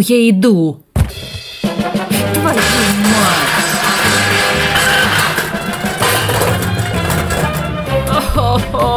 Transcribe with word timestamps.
Иду 0.00 0.08
я 0.08 0.30
иду. 0.30 0.80
Твою 2.32 2.56
мать! 3.04 3.50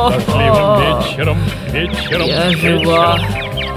Дождливым 0.10 0.79
вечером, 0.79 1.38
вечером 1.71 2.28
Я 2.28 2.42
встреча. 2.44 2.62
жива. 2.62 3.20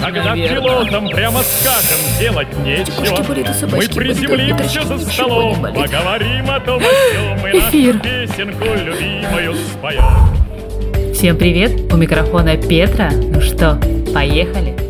Когда 0.01 0.25
наверное. 0.25 0.61
пилотам 0.61 1.09
прямо 1.09 1.41
скажем, 1.43 1.99
делать 2.21 2.49
нечего. 2.59 3.23
болит 3.27 3.49
Мы 3.73 3.89
приземлимся 3.89 4.83
за 4.85 4.99
столом, 4.99 5.63
поговорим 5.63 6.49
о 6.49 6.61
том, 6.61 6.81
о 6.81 6.93
сём, 7.13 7.47
и 7.49 7.59
Эфир. 7.59 7.95
нашу 7.95 8.05
песенку 8.05 8.65
любимую 8.65 9.55
споем. 9.73 11.13
Всем 11.13 11.37
привет! 11.37 11.93
У 11.93 11.97
микрофона 11.97 12.57
Петра. 12.57 13.11
Ну 13.11 13.41
что, 13.41 13.81
поехали? 14.15 14.86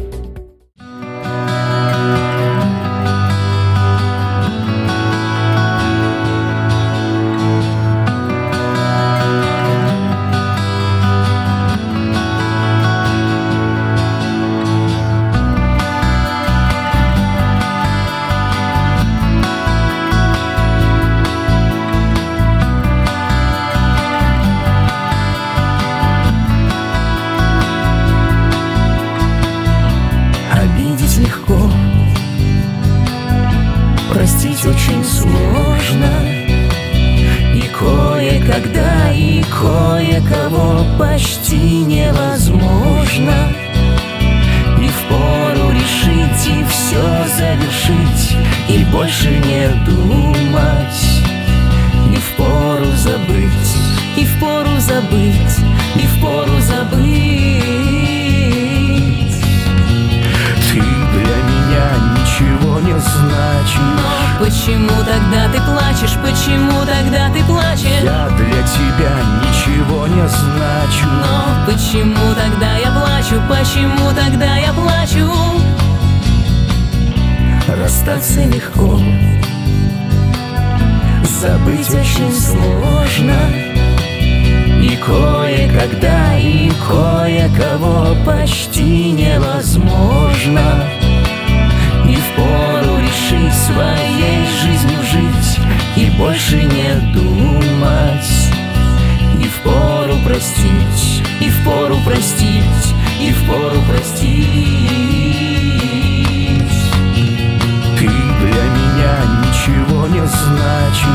Забыть 81.40 81.90
очень 81.90 82.32
сложно. 82.32 83.36
И 84.82 84.96
кое-когда, 84.96 86.38
и 86.38 86.70
кое-кого 86.88 88.16
почти 88.24 89.10
невозможно. 89.10 90.82
И 92.08 92.16
впору 92.16 92.96
решить 93.00 93.52
своей 93.52 94.46
жизнью 94.62 94.98
жить 95.12 95.60
И 95.96 96.08
больше 96.16 96.56
не 96.56 97.12
думать. 97.12 98.32
И 99.38 99.46
впору 99.46 100.14
простить, 100.24 101.22
и 101.42 101.50
впору 101.50 101.96
простить, 102.06 102.94
и 103.20 103.30
впору 103.32 103.82
простить 103.90 105.45
меня 109.06 109.46
ничего 109.46 110.06
не 110.08 110.26
значишь 110.26 111.06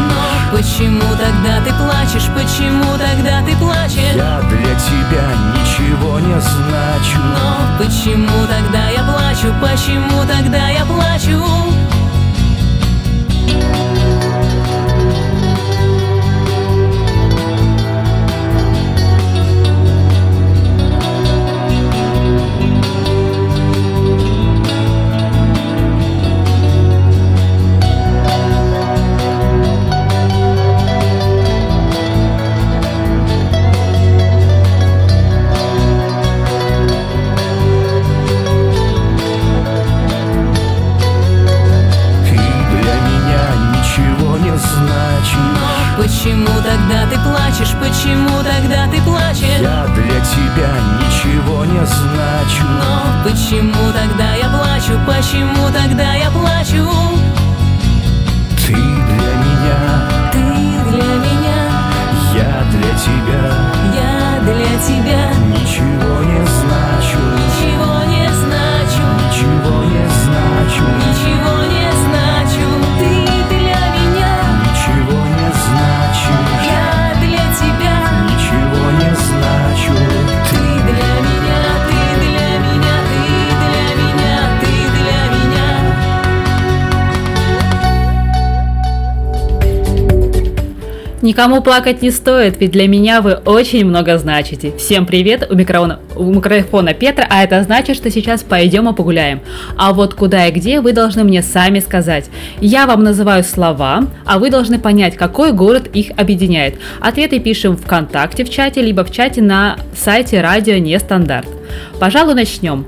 Почему 0.52 1.12
тогда 1.12 1.62
ты 1.64 1.74
плачешь? 1.74 2.28
Почему 2.34 2.98
тогда 2.98 3.42
ты 3.46 3.56
плачешь? 3.58 4.16
Я 4.16 4.42
для 4.50 4.76
тебя 4.76 5.28
ничего 5.54 6.20
не 6.20 6.40
значу 6.40 7.20
Но 7.20 7.78
почему 7.78 8.46
тогда 8.48 8.90
я 8.90 9.04
плачу? 9.04 9.54
Почему 9.62 10.24
тогда 10.26 10.70
я 10.70 10.86
плачу? 10.86 11.42
Тебя 50.56 50.74
ничего 51.00 51.66
не 51.66 51.86
значу 51.86 52.64
Но 52.64 53.24
почему 53.24 53.92
тогда 53.92 54.34
я 54.36 54.50
плачу? 54.50 55.00
Почему 55.08 55.68
тогда 55.72 56.14
я 56.14 56.21
Никому 91.32 91.62
плакать 91.62 92.02
не 92.02 92.12
стоит, 92.12 92.60
ведь 92.60 92.72
для 92.72 92.90
меня 92.90 93.22
вы 93.22 93.36
очень 93.36 93.86
много 93.86 94.18
значите. 94.18 94.74
Всем 94.78 95.06
привет, 95.06 95.48
у 95.50 95.56
микрофона, 95.56 96.02
у 96.18 96.24
микрофона 96.24 96.94
Петра, 96.94 97.26
а 97.30 97.46
это 97.46 97.64
значит, 97.64 97.96
что 97.96 98.12
сейчас 98.12 98.44
пойдем 98.44 98.90
и 98.90 98.94
погуляем. 98.94 99.40
А 99.78 99.94
вот 99.94 100.14
куда 100.14 100.48
и 100.48 100.52
где 100.52 100.82
вы 100.82 100.92
должны 100.92 101.24
мне 101.24 101.42
сами 101.42 101.80
сказать. 101.80 102.26
Я 102.60 102.86
вам 102.86 103.06
называю 103.06 103.46
слова, 103.46 104.10
а 104.26 104.40
вы 104.40 104.50
должны 104.50 104.78
понять, 104.78 105.16
какой 105.16 105.54
город 105.54 105.88
их 105.94 106.12
объединяет. 106.18 106.76
Ответы 107.00 107.40
пишем 107.40 107.78
ВКонтакте 107.78 108.44
в 108.44 108.50
чате, 108.50 108.82
либо 108.82 109.06
в 109.06 109.12
чате 109.14 109.42
на 109.42 109.78
сайте 109.96 110.42
Радио 110.42 110.80
Нестандарт. 110.80 111.48
Пожалуй, 111.98 112.36
начнем. 112.36 112.86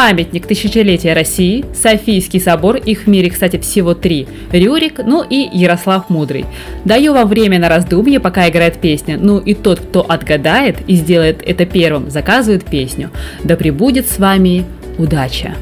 Памятник 0.00 0.46
тысячелетия 0.46 1.12
России, 1.12 1.64
Софийский 1.74 2.40
собор, 2.40 2.76
их 2.76 3.00
в 3.00 3.06
мире, 3.08 3.30
кстати, 3.30 3.58
всего 3.58 3.94
три, 3.94 4.28
Рюрик, 4.52 5.00
ну 5.04 5.24
и 5.28 5.48
Ярослав 5.52 6.08
Мудрый. 6.08 6.46
Даю 6.84 7.14
вам 7.14 7.26
время 7.26 7.58
на 7.58 7.68
раздумье, 7.68 8.20
пока 8.20 8.48
играет 8.48 8.78
песня, 8.78 9.18
ну 9.20 9.40
и 9.40 9.54
тот, 9.54 9.80
кто 9.80 10.02
отгадает 10.08 10.76
и 10.86 10.94
сделает 10.94 11.42
это 11.44 11.66
первым, 11.66 12.10
заказывает 12.10 12.62
песню. 12.64 13.10
Да 13.42 13.56
пребудет 13.56 14.06
с 14.08 14.20
вами 14.20 14.64
удача! 14.98 15.56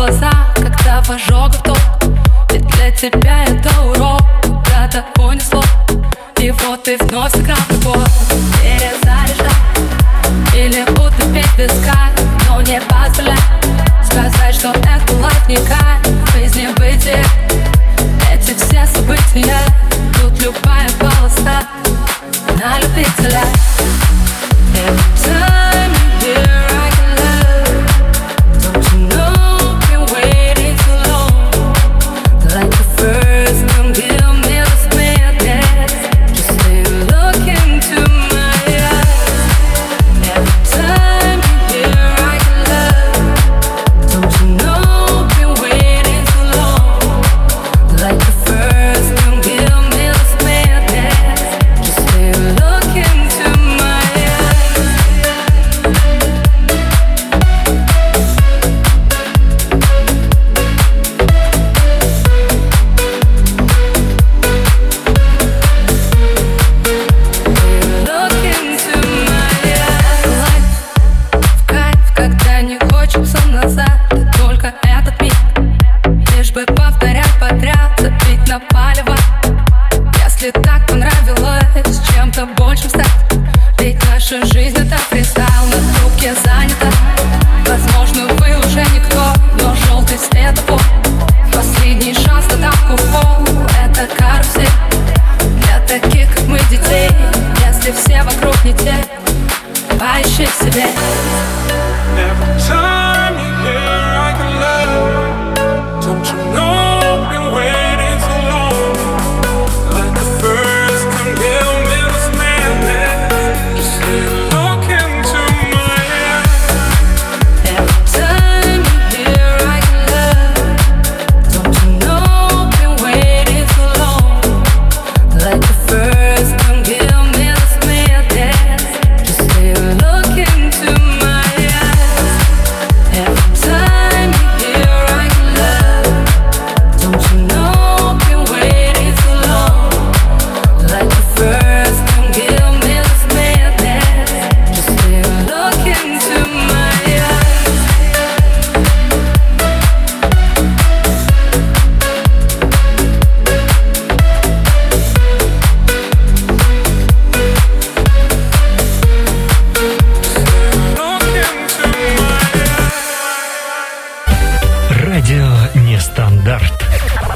глаза, 0.00 0.30
когда 0.56 1.02
в 1.02 1.10
ожогах 1.10 1.62
топ 1.62 1.78
Ведь 2.50 2.66
для 2.68 2.90
тебя 2.90 3.44
это 3.44 3.68
урок, 3.82 4.22
куда-то 4.42 5.04
унесло 5.18 5.62
И 6.38 6.50
вот 6.50 6.84
ты 6.84 6.96
вновь 6.96 7.32
сыграл 7.32 7.58
любовь. 7.68 8.08
Перезаряжай 8.62 9.52
Или 10.54 10.84
буду 10.92 11.12
петь 11.34 11.46
без 11.58 11.70
песка, 11.70 12.08
но 12.48 12.62
не 12.62 12.80
позволяй 12.80 13.36
Сказать, 14.02 14.54
что 14.54 14.70
это 14.70 15.12
ладненько, 15.20 15.76
жизни 16.32 16.68
выйти 16.78 17.18
Эти 18.32 18.54
все 18.54 18.86
события, 18.86 19.60
тут 20.14 20.40
любая 20.40 20.88
полоса 20.98 21.62
На 22.58 22.78
любителя. 22.80 23.42
Это 24.74 25.59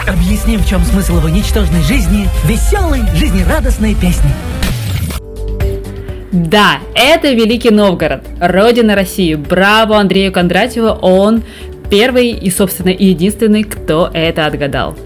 Объясним, 0.06 0.60
в 0.60 0.68
чем 0.68 0.84
смысл 0.84 1.16
его 1.16 1.28
ничтожной 1.28 1.82
жизни, 1.82 2.28
веселой, 2.44 3.00
жизнерадостной 3.14 3.94
песни. 3.94 4.30
Да, 6.34 6.80
это 6.96 7.30
Великий 7.30 7.70
Новгород, 7.70 8.22
родина 8.40 8.96
России. 8.96 9.36
Браво 9.36 9.98
Андрею 9.98 10.32
Кондратьеву, 10.32 10.88
он 10.88 11.44
первый 11.88 12.30
и, 12.30 12.50
собственно, 12.50 12.88
единственный, 12.88 13.62
кто 13.62 14.10
это 14.12 14.46
отгадал. 14.46 14.96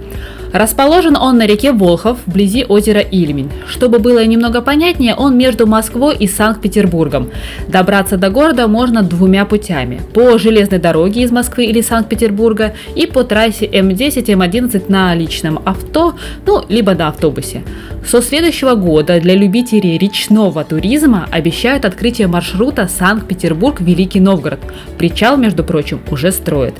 Расположен 0.53 1.17
он 1.17 1.39
на 1.39 1.47
реке 1.47 1.73
Волхов, 1.73 2.19
вблизи 2.27 2.65
озера 2.65 3.00
Ильмень. 3.00 3.50
Чтобы 3.67 3.99
было 3.99 4.25
немного 4.25 4.62
понятнее, 4.62 5.15
он 5.15 5.37
между 5.37 5.67
Москвой 5.67 6.17
и 6.17 6.27
Санкт-Петербургом. 6.27 7.31
Добраться 7.69 8.17
до 8.17 8.31
города 8.31 8.67
можно 8.67 9.03
двумя 9.03 9.45
путями. 9.45 10.00
По 10.15 10.39
железной 10.39 10.79
дороге 10.79 11.23
из 11.23 11.31
Москвы 11.31 11.67
или 11.67 11.81
Санкт-Петербурга 11.81 12.75
и 12.97 13.06
по 13.06 13.25
трассе 13.25 13.67
М10, 13.67 14.25
М11 14.27 14.85
на 14.89 15.15
личном 15.15 15.61
авто, 15.65 16.15
ну, 16.47 16.65
либо 16.69 16.95
на 16.95 17.09
автобусе. 17.09 17.62
Со 18.06 18.23
следующего 18.23 18.75
года 18.75 19.21
для 19.21 19.35
любителей 19.35 19.99
речного 19.99 20.65
туризма 20.65 21.29
обещают 21.31 21.85
открытие 21.85 22.27
маршрута 22.27 22.89
Санкт-Петербург-Великий 22.89 24.21
Новгород. 24.21 24.61
Причал, 24.97 25.37
между 25.37 25.62
прочим, 25.62 26.00
уже 26.11 26.33
строят. 26.33 26.75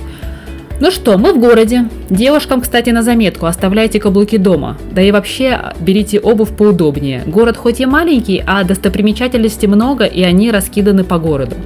Ну 0.81 0.93
что, 0.93 1.19
мы 1.19 1.33
в 1.33 1.41
городе. 1.41 1.89
Девушкам, 2.09 2.61
кстати, 2.61 2.91
на 2.91 3.03
заметку, 3.03 3.47
оставляйте 3.47 3.99
каблуки 3.99 4.39
дома. 4.39 4.79
Да 4.93 5.03
и 5.03 5.11
вообще, 5.11 5.73
берите 5.81 6.21
обувь 6.21 6.57
поудобнее. 6.57 7.25
Город 7.27 7.57
хоть 7.57 7.81
и 7.81 7.87
маленький, 7.87 8.45
а 8.47 8.63
достопримечательностей 8.63 9.67
много, 9.67 10.05
и 10.05 10.23
они 10.23 10.53
раскиданы 10.53 11.03
по 11.03 11.19
городу. 11.19 11.57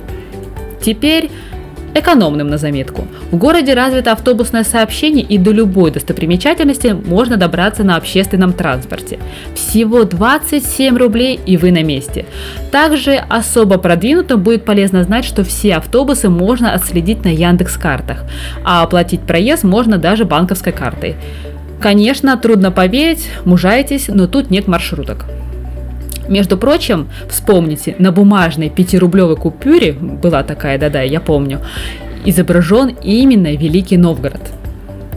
Теперь 0.81 1.31
экономным 1.95 2.49
на 2.49 2.59
заметку. 2.59 3.07
В 3.31 3.37
городе 3.37 3.75
развито 3.75 4.13
автобусное 4.13 4.65
сообщение 4.65 5.25
и 5.25 5.39
до 5.39 5.51
любой 5.53 5.91
достопримечательности 5.91 6.89
можно 6.89 7.37
добраться 7.37 7.85
на 7.85 7.97
общественном 7.97 8.53
транспорте. 8.53 9.19
Всего 9.55 10.05
27 10.05 10.97
рублей 10.97 11.39
и 11.45 11.57
вы 11.57 11.73
на 11.73 11.83
месте. 11.83 12.27
Также 12.71 13.17
особо 13.17 13.79
продвинутым 13.79 14.43
будет 14.43 14.65
полезно 14.65 15.05
знать, 15.05 15.25
что 15.25 15.45
все 15.45 15.75
автобусы 15.75 16.29
можно 16.29 16.75
отследить 16.75 17.25
на 17.25 17.29
Яндекс 17.29 17.77
картах, 17.77 18.25
а 18.65 18.83
оплатить 18.83 19.21
проезд 19.21 19.65
можно 19.65 19.99
даже 19.99 20.25
банковской 20.25 20.73
картой. 20.73 21.17
Конечно, 21.81 22.37
трудно 22.37 22.71
поверить, 22.71 23.29
мужаетесь, 23.45 24.09
но 24.09 24.29
тут 24.29 24.51
нет 24.51 24.69
маршруток. 24.69 25.25
Между 26.33 26.57
прочим, 26.57 27.09
вспомните, 27.29 27.95
на 27.99 28.11
бумажной 28.11 28.69
5-рублевой 28.75 29.37
купюре, 29.37 29.93
была 29.93 30.43
такая, 30.43 30.79
да-да, 30.79 31.03
я 31.03 31.21
помню, 31.21 31.61
изображен 32.25 32.97
именно 33.03 33.55
Великий 33.55 33.99
Новгород. 33.99 34.41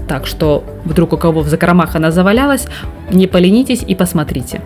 Так 0.10 0.28
что 0.28 0.66
вдруг 0.84 1.14
у 1.14 1.18
кого 1.18 1.40
в 1.40 1.48
закромах 1.48 1.96
она 1.96 2.12
завалялась, 2.12 2.68
не 3.10 3.28
поленитесь 3.28 3.82
и 3.88 3.96
посмотрите. 3.96 4.60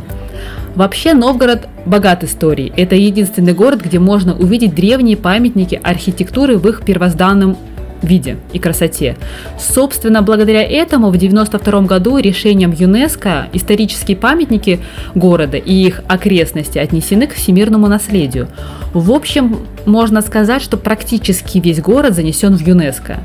Вообще 0.74 1.14
Новгород 1.14 1.68
богат 1.86 2.24
историей. 2.24 2.74
Это 2.76 2.96
единственный 2.96 3.54
город, 3.54 3.82
где 3.84 4.00
можно 4.00 4.36
увидеть 4.36 4.74
древние 4.74 5.18
памятники 5.18 5.80
архитектуры 5.84 6.58
в 6.58 6.68
их 6.68 6.82
первозданном 6.82 7.58
виде 8.02 8.38
и 8.54 8.60
красоте. 8.60 9.18
Собственно, 9.58 10.22
благодаря 10.22 10.64
этому 10.64 11.08
в 11.08 11.16
1992 11.16 11.82
году 11.82 12.18
решением 12.18 12.72
ЮНЕСКО 12.72 13.48
исторические 13.54 14.18
памятники 14.18 14.80
города 15.16 15.58
и 15.58 15.74
их 15.74 16.02
окрестности 16.08 16.78
отнесены 16.78 17.28
к 17.28 17.34
всемирному 17.34 17.88
наследию. 17.88 18.48
В 18.94 19.12
общем, 19.12 19.60
можно 19.86 20.22
сказать, 20.22 20.62
что 20.62 20.78
практически 20.78 21.60
весь 21.60 21.82
город 21.82 22.16
занесен 22.16 22.56
в 22.56 22.62
ЮНЕСКо. 22.62 23.20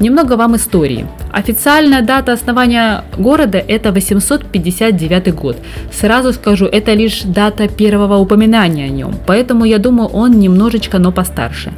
Немного 0.00 0.36
вам 0.36 0.56
истории. 0.56 1.06
Официальная 1.32 2.02
дата 2.02 2.32
основания 2.32 3.04
города 3.16 3.58
это 3.58 3.92
859 3.92 5.34
год. 5.34 5.56
Сразу 5.92 6.32
скажу, 6.32 6.66
это 6.66 6.94
лишь 6.94 7.22
дата 7.22 7.68
первого 7.68 8.16
упоминания 8.16 8.86
о 8.86 8.88
нем, 8.88 9.14
поэтому 9.26 9.64
я 9.64 9.78
думаю, 9.78 10.08
он 10.08 10.32
немножечко, 10.40 10.98
но 10.98 11.12
постарше. 11.12 11.72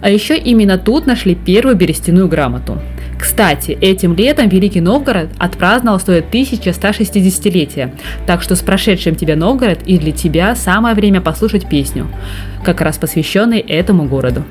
А 0.00 0.10
еще 0.10 0.36
именно 0.36 0.78
тут 0.78 1.06
нашли 1.06 1.34
первую 1.34 1.76
берестяную 1.76 2.28
грамоту. 2.28 2.78
Кстати, 3.18 3.72
этим 3.72 4.14
летом 4.14 4.48
Великий 4.48 4.80
Новгород 4.80 5.30
отпраздновал 5.38 5.98
свое 5.98 6.20
1160-летие, 6.20 7.92
так 8.26 8.42
что 8.42 8.54
с 8.54 8.60
прошедшим 8.60 9.16
тебя 9.16 9.34
Новгород 9.34 9.80
и 9.86 9.98
для 9.98 10.12
тебя 10.12 10.54
самое 10.54 10.94
время 10.94 11.20
послушать 11.20 11.68
песню, 11.68 12.06
как 12.64 12.80
раз 12.80 12.96
посвященной 12.96 13.58
этому 13.58 14.04
городу. 14.04 14.44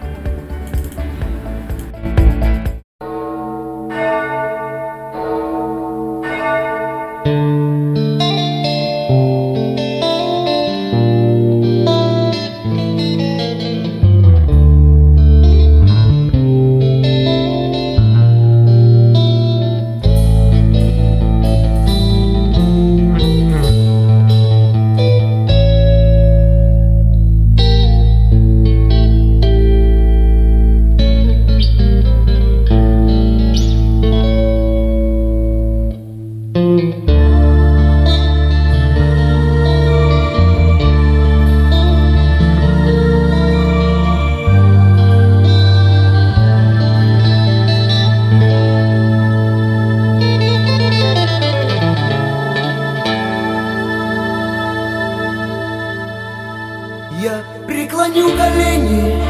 Я 57.20 57.44
преклоню 57.66 58.30
колени 58.38 59.24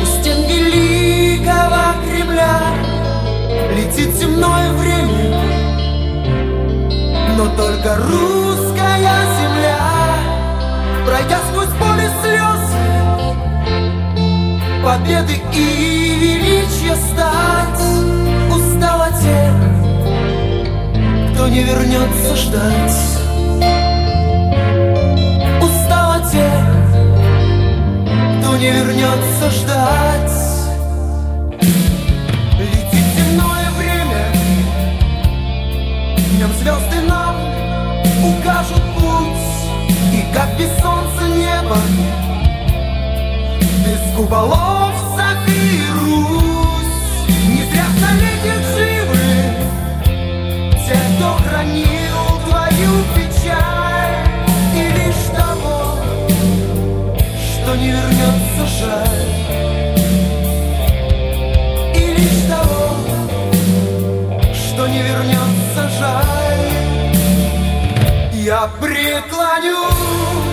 У 0.00 0.06
стен 0.06 0.40
великого 0.48 1.92
Кремля. 2.08 2.60
Летит 3.76 4.14
земное 4.14 4.72
время 4.72 5.38
Но 7.36 7.44
только 7.56 7.96
русская 7.96 9.18
земля. 9.38 9.76
Пройдя 11.04 11.40
сквозь 11.50 11.76
поле 11.78 12.10
слез 12.22 12.64
Победы 14.82 15.34
и 15.52 16.16
величия 16.22 16.96
стать 16.96 17.82
Устала 18.50 19.08
те, 19.20 19.52
кто 21.34 21.48
не 21.48 21.62
вернется 21.64 22.34
ждать? 22.34 23.25
не 28.58 28.70
вернется 28.70 29.50
ждать. 29.50 30.32
Летит 32.58 33.06
земное 33.16 33.70
время, 33.76 34.32
днем 36.30 36.52
звезды 36.60 37.00
нам 37.06 37.36
укажут 38.24 38.82
путь, 38.94 39.46
и 40.12 40.24
как 40.34 40.56
без 40.58 40.70
солнца 40.80 41.28
небо, 41.36 41.76
без 43.84 44.16
куполов 44.16 44.94
заберусь. 45.16 46.56
Не 47.48 47.62
зря 47.70 47.86
в 47.92 48.00
живы 48.74 49.28
те, 50.86 50.98
кто 51.16 51.28
хранит. 51.44 51.95
не 57.76 57.90
вернется 57.90 58.66
жаль. 58.80 59.32
И 61.94 62.14
лишь 62.14 62.42
того, 62.48 62.96
что 64.52 64.86
не 64.88 65.02
вернется 65.02 65.88
жаль 65.98 66.36
Я 68.32 68.70
преклонюсь 68.80 70.45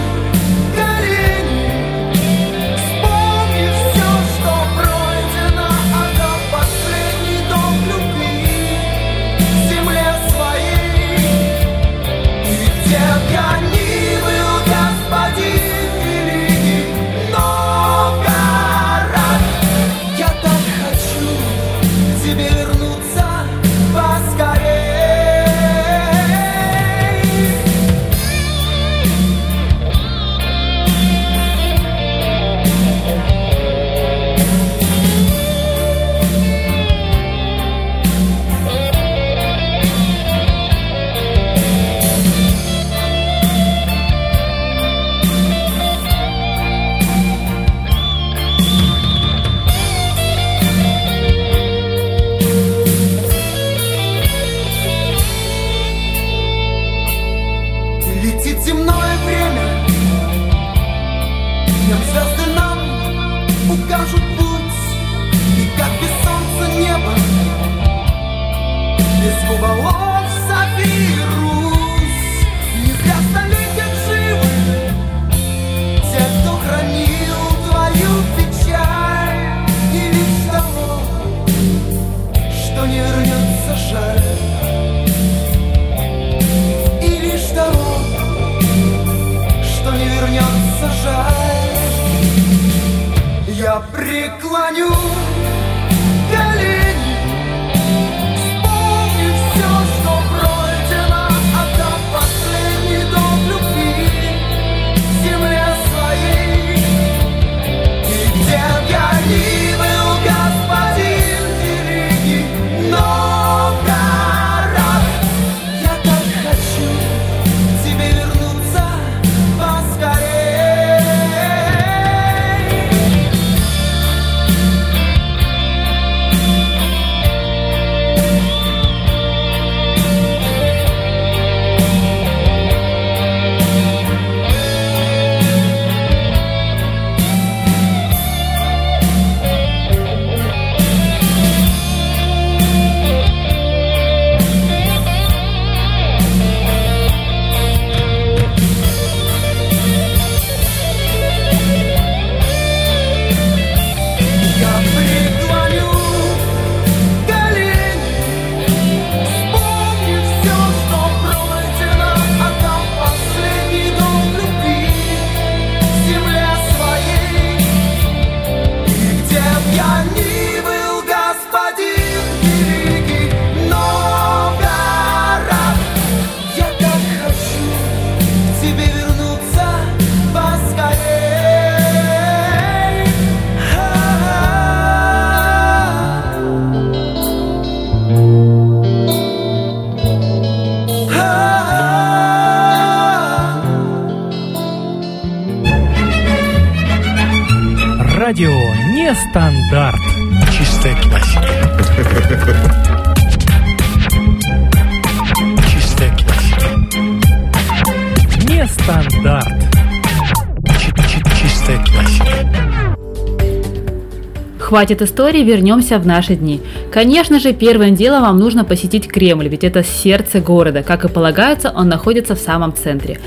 хватит 214.74 215.04
истории, 215.04 215.44
вернемся 215.44 216.00
в 216.00 216.08
наши 216.08 216.34
дни. 216.36 216.60
Конечно 216.92 217.40
же, 217.40 217.54
первым 217.54 217.94
делом 217.94 218.24
вам 218.24 218.40
нужно 218.40 218.66
посетить 218.66 219.08
Кремль, 219.08 219.48
ведь 219.48 219.64
это 219.64 219.84
сердце 219.84 220.40
города. 220.40 220.82
Как 220.82 221.06
и 221.06 221.10
полагается, 221.10 221.72
он 221.76 221.90
находится 221.90 222.34
в 222.34 222.40
самом 222.40 222.74
центре. 222.74 223.20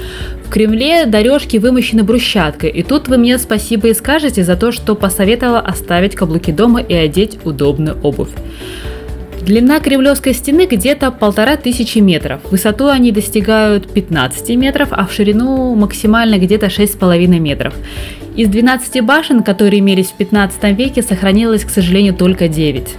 В 0.45 0.51
Кремле 0.51 1.07
дорожки 1.07 1.59
вымощены 1.59 2.03
брусчаткой, 2.03 2.71
и 2.71 2.83
тут 2.83 3.07
вы 3.07 3.17
мне 3.17 3.39
спасибо 3.39 3.87
и 3.87 3.95
скажете 3.95 4.43
за 4.43 4.57
то, 4.57 4.73
что 4.73 4.97
посоветовала 4.97 5.61
оставить 5.61 6.17
каблуки 6.17 6.51
дома 6.51 6.81
и 6.81 6.95
одеть 6.95 7.39
удобную 7.45 7.97
обувь. 8.03 8.31
Длина 9.47 9.79
Кремлевской 9.79 10.35
стены 10.35 10.67
где-то 10.67 11.13
полтора 11.13 11.57
тысячи 11.57 11.99
метров. 11.99 12.41
Высоту 12.51 12.89
они 12.89 13.13
достигают 13.13 13.89
15 13.93 14.57
метров, 14.57 14.89
а 14.91 15.07
в 15.07 15.13
ширину 15.13 15.73
максимально 15.77 16.37
где-то 16.41 16.67
6,5 16.67 17.29
метров. 17.39 17.73
Из 18.35 18.49
12 18.49 19.05
башен, 19.05 19.45
которые 19.45 19.79
имелись 19.79 20.09
в 20.09 20.15
15 20.15 20.77
веке, 20.77 21.01
сохранилось, 21.01 21.65
к 21.65 21.71
сожалению, 21.71 22.15
только 22.15 22.49
9. 22.49 22.97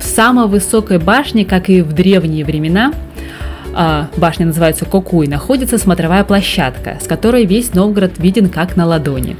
В 0.00 0.02
самой 0.02 0.48
высокой 0.48 0.98
башне, 0.98 1.44
как 1.44 1.70
и 1.70 1.80
в 1.82 1.92
древние 1.92 2.44
времена, 2.44 2.92
а, 3.72 4.08
башня 4.16 4.46
называется 4.46 4.84
Кокуй, 4.84 5.28
находится 5.28 5.78
смотровая 5.78 6.24
площадка, 6.24 6.98
с 7.00 7.06
которой 7.06 7.44
весь 7.44 7.72
Новгород 7.72 8.18
виден 8.18 8.48
как 8.48 8.74
на 8.74 8.84
ладони. 8.84 9.36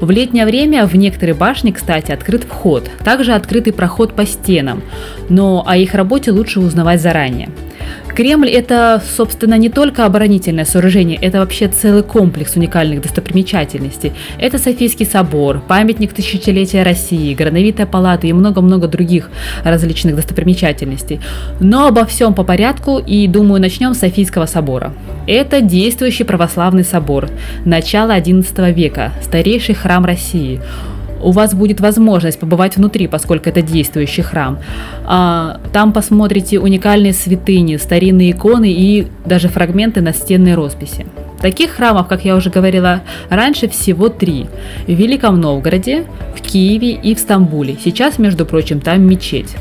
В 0.00 0.10
летнее 0.10 0.46
время 0.46 0.86
в 0.86 0.94
некоторые 0.94 1.34
башни, 1.34 1.72
кстати, 1.72 2.12
открыт 2.12 2.44
вход, 2.44 2.88
также 3.04 3.32
открытый 3.32 3.72
проход 3.72 4.14
по 4.14 4.24
стенам, 4.24 4.82
но 5.28 5.64
о 5.66 5.76
их 5.76 5.94
работе 5.94 6.30
лучше 6.30 6.60
узнавать 6.60 7.00
заранее. 7.00 7.48
Кремль– 8.18 8.50
это, 8.50 9.00
собственно, 9.16 9.56
не 9.58 9.68
только 9.68 10.04
оборонительное 10.04 10.64
сооружение, 10.64 11.16
это 11.22 11.38
вообще 11.38 11.68
целый 11.68 12.02
комплекс 12.02 12.56
уникальных 12.56 13.00
достопримечательностей. 13.00 14.12
Это 14.40 14.58
Софийский 14.58 15.06
собор, 15.06 15.60
памятник 15.68 16.12
тысячелетия 16.12 16.82
России, 16.82 17.32
Грановитая 17.32 17.86
палата 17.86 18.26
и 18.26 18.32
много-много 18.32 18.88
других 18.88 19.30
различных 19.62 20.16
достопримечательностей. 20.16 21.20
Но 21.60 21.86
обо 21.86 22.04
всем 22.06 22.34
по 22.34 22.42
порядку 22.42 22.98
и, 22.98 23.28
думаю, 23.28 23.60
начнем 23.60 23.94
с 23.94 23.98
Софийского 23.98 24.46
собора. 24.46 24.92
Это 25.28 25.60
действующий 25.60 26.24
православный 26.24 26.82
собор 26.82 27.28
начала 27.64 28.18
XI 28.18 28.72
века, 28.72 29.12
старейший 29.22 29.76
храм 29.76 30.04
России 30.04 30.60
у 31.22 31.30
вас 31.32 31.54
будет 31.54 31.80
возможность 31.80 32.38
побывать 32.38 32.76
внутри, 32.76 33.06
поскольку 33.06 33.48
это 33.48 33.62
действующий 33.62 34.22
храм. 34.22 34.58
А, 35.04 35.60
там 35.72 35.92
посмотрите 35.92 36.58
уникальные 36.58 37.12
святыни, 37.12 37.76
старинные 37.76 38.32
иконы 38.32 38.70
и 38.70 39.06
даже 39.24 39.48
фрагменты 39.48 40.00
настенной 40.00 40.54
росписи. 40.54 41.06
Таких 41.40 41.70
храмов, 41.70 42.08
как 42.08 42.24
я 42.24 42.34
уже 42.34 42.50
говорила 42.50 43.02
раньше, 43.28 43.68
всего 43.68 44.08
три. 44.08 44.46
В 44.86 44.92
Великом 44.92 45.40
Новгороде, 45.40 46.04
в 46.36 46.42
Киеве 46.42 46.92
и 46.92 47.14
в 47.14 47.18
Стамбуле. 47.18 47.76
Сейчас, 47.82 48.18
между 48.18 48.44
прочим, 48.44 48.80
там 48.80 49.02
мечеть. 49.02 49.54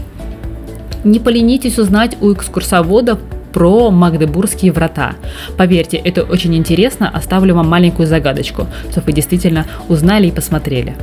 Не 1.04 1.20
поленитесь 1.20 1.78
узнать 1.78 2.18
у 2.20 2.34
экскурсоводов 2.34 3.20
про 3.54 3.92
Магдебургские 3.92 4.72
врата. 4.72 5.14
Поверьте, 5.58 5.98
это 5.98 6.24
очень 6.24 6.56
интересно, 6.56 7.10
оставлю 7.10 7.56
вам 7.56 7.70
маленькую 7.70 8.08
загадочку, 8.08 8.68
чтобы 8.92 9.08
вы 9.08 9.14
действительно 9.14 9.66
узнали 9.88 10.28
и 10.28 10.32
посмотрели. 10.32 10.96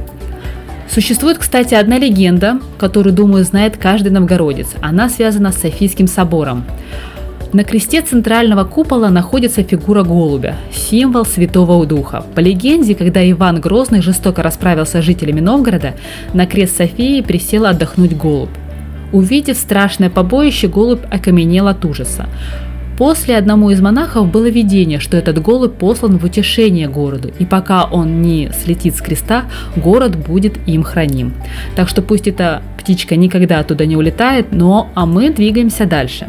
Существует, 0.89 1.39
кстати, 1.39 1.75
одна 1.75 1.99
легенда, 1.99 2.61
которую, 2.79 3.15
думаю, 3.15 3.45
знает 3.45 3.77
каждый 3.77 4.13
новгородец. 4.13 4.69
Она 4.81 5.09
связана 5.09 5.53
с 5.53 5.57
Софийским 5.57 6.07
собором. 6.07 6.65
На 7.53 7.63
кресте 7.63 8.03
центрального 8.03 8.65
купола 8.65 9.11
находится 9.11 9.63
фигура 9.63 10.03
голубя, 10.03 10.57
символ 10.73 11.25
Святого 11.25 11.87
Духа. 11.87 12.25
По 12.35 12.41
легенде, 12.41 12.97
когда 12.97 13.29
Иван 13.31 13.61
Грозный 13.61 14.03
жестоко 14.03 14.43
расправился 14.43 15.01
с 15.01 15.05
жителями 15.05 15.41
Новгорода, 15.41 15.95
на 16.33 16.47
крест 16.47 16.77
Софии 16.77 17.21
присел 17.21 17.67
отдохнуть 17.67 18.17
голубь. 18.17 18.51
Увидев 19.13 19.57
страшное 19.57 20.11
побоище, 20.11 20.67
голубь 20.67 21.05
окаменел 21.13 21.69
от 21.69 21.85
ужаса. 21.85 22.27
После 22.97 23.37
одному 23.37 23.71
из 23.71 23.81
монахов 23.81 24.31
было 24.31 24.47
видение, 24.47 25.01
что 25.01 25.17
этот 25.17 25.43
голубь 25.43 25.75
послан 25.75 26.19
в 26.19 26.25
утешение 26.25 26.89
городу, 26.89 27.33
и 27.39 27.45
пока 27.45 27.85
он 27.85 28.23
не 28.23 28.51
слетит 28.53 28.95
с 28.95 29.01
креста, 29.01 29.45
город 29.75 30.17
будет 30.17 30.57
им 30.69 30.85
храним. 30.85 31.35
Так 31.75 31.89
что 31.89 32.03
пусть 32.03 32.29
эта 32.29 32.63
птичка 32.79 33.17
никогда 33.17 33.59
оттуда 33.59 33.85
не 33.85 33.97
улетает, 33.97 34.53
но 34.53 34.91
а 34.95 35.07
мы 35.07 35.31
двигаемся 35.31 35.87
дальше. 35.87 36.29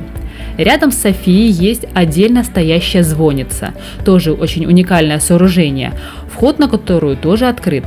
Рядом 0.58 0.92
с 0.92 0.98
Софией 0.98 1.52
есть 1.52 1.86
отдельно 1.94 2.44
стоящая 2.44 3.04
звонница, 3.04 3.74
тоже 4.04 4.34
очень 4.34 4.66
уникальное 4.66 5.20
сооружение, 5.20 5.94
вход 6.32 6.58
на 6.58 6.68
которую 6.68 7.16
тоже 7.18 7.48
открыт. 7.48 7.84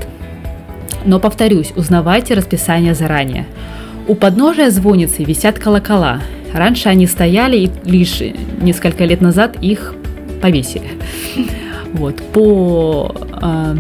Но 1.05 1.19
повторюсь, 1.19 1.73
узнавайте 1.75 2.35
расписание 2.35 2.95
заранее. 2.95 3.47
У 4.07 4.15
подножия 4.15 4.71
звонницы 4.71 5.25
висят 5.25 5.59
колокола, 5.59 6.21
Раньше 6.53 6.89
они 6.89 7.07
стояли, 7.07 7.57
и 7.57 7.71
лишь 7.85 8.21
несколько 8.61 9.05
лет 9.05 9.21
назад 9.21 9.57
их 9.61 9.95
повесили. 10.41 10.89
Вот, 11.93 12.17
по... 12.33 13.15
Э, 13.41 13.77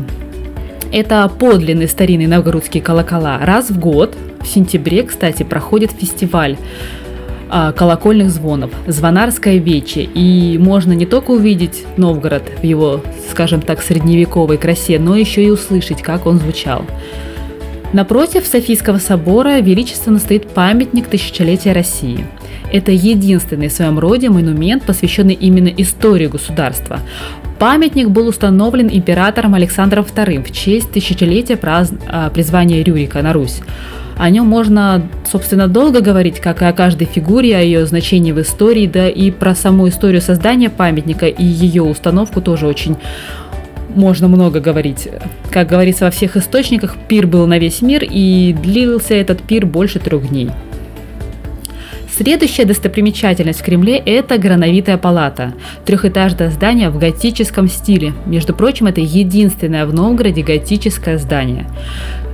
это 0.91 1.31
подлинные 1.39 1.89
старинные 1.89 2.29
новгородские 2.29 2.83
колокола. 2.83 3.39
Раз 3.39 3.71
в 3.71 3.79
год, 3.79 4.17
в 4.41 4.47
сентябре, 4.47 5.03
кстати, 5.03 5.43
проходит 5.43 5.93
фестиваль 5.93 6.57
э, 7.51 7.73
колокольных 7.77 8.31
звонов, 8.31 8.71
звонарское 8.87 9.57
вече, 9.57 10.03
и 10.03 10.57
можно 10.59 10.93
не 10.93 11.05
только 11.05 11.33
увидеть 11.33 11.85
Новгород 11.99 12.45
в 12.63 12.65
его, 12.65 13.03
скажем 13.31 13.61
так, 13.61 13.83
средневековой 13.83 14.57
красе, 14.57 14.99
но 14.99 15.17
еще 15.17 15.45
и 15.45 15.51
услышать, 15.51 16.03
как 16.03 16.27
он 16.27 16.39
звучал. 16.39 16.85
Напротив 17.93 18.47
Софийского 18.47 18.99
собора 18.99 19.61
величественно 19.61 20.19
стоит 20.19 20.49
памятник 20.49 21.07
тысячелетия 21.07 21.73
России– 21.73 22.27
это 22.73 22.93
единственный 22.93 23.69
в 23.69 23.73
своем 23.73 23.99
роде 23.99 24.31
монумент, 24.31 24.85
посвященный 24.85 25.35
именно 25.35 25.69
истории 25.69 26.27
государства. 26.27 27.01
Памятник 27.59 28.09
был 28.09 28.29
установлен 28.29 28.89
императором 28.91 29.55
Александром 29.55 30.05
II 30.05 30.45
в 30.45 30.53
честь 30.53 30.91
тысячелетия 30.93 31.57
празд... 31.57 31.95
А, 32.09 32.31
призвания 32.31 32.83
Рюрика 32.83 33.21
на 33.23 33.33
Русь. 33.33 33.61
О 34.17 34.31
нем 34.31 34.47
можно, 34.47 35.03
собственно, 35.31 35.69
долго 35.69 36.01
говорить, 36.01 36.41
как 36.41 36.63
и 36.63 36.65
о 36.65 36.73
каждой 36.73 37.07
фигуре, 37.07 37.57
о 37.57 37.61
ее 37.61 37.87
значении 37.87 38.33
в 38.33 38.41
истории, 38.41 38.87
да 38.87 39.09
и 39.09 39.31
про 39.31 39.55
саму 39.55 39.89
историю 39.89 40.21
создания 40.21 40.71
памятника 40.71 41.27
и 41.27 41.45
ее 41.45 41.83
установку 41.83 42.41
тоже 42.41 42.67
очень 42.67 42.97
можно 43.95 44.29
много 44.29 44.61
говорить. 44.61 45.09
Как 45.51 45.69
говорится 45.69 46.05
во 46.05 46.11
всех 46.11 46.37
источниках, 46.37 46.97
пир 47.09 47.27
был 47.27 47.47
на 47.47 47.59
весь 47.59 47.81
мир, 47.81 48.05
и 48.05 48.55
длился 48.61 49.15
этот 49.15 49.43
пир 49.43 49.67
больше 49.67 49.99
трех 49.99 50.29
дней. 50.29 50.51
Следующая 52.19 52.65
достопримечательность 52.65 53.61
в 53.61 53.63
Кремле– 53.63 53.97
это 54.05 54.39
Грановитая 54.39 54.99
палата. 54.99 55.55
Трехэтажное 55.85 56.51
здание 56.51 56.91
в 56.91 56.99
готическом 56.99 57.69
стиле. 57.69 58.13
Между 58.27 58.53
прочим, 58.55 58.87
это 58.87 59.01
единственное 59.01 59.87
в 59.87 59.95
Новгороде 59.95 60.43
готическое 60.43 61.17
здание. 61.19 61.69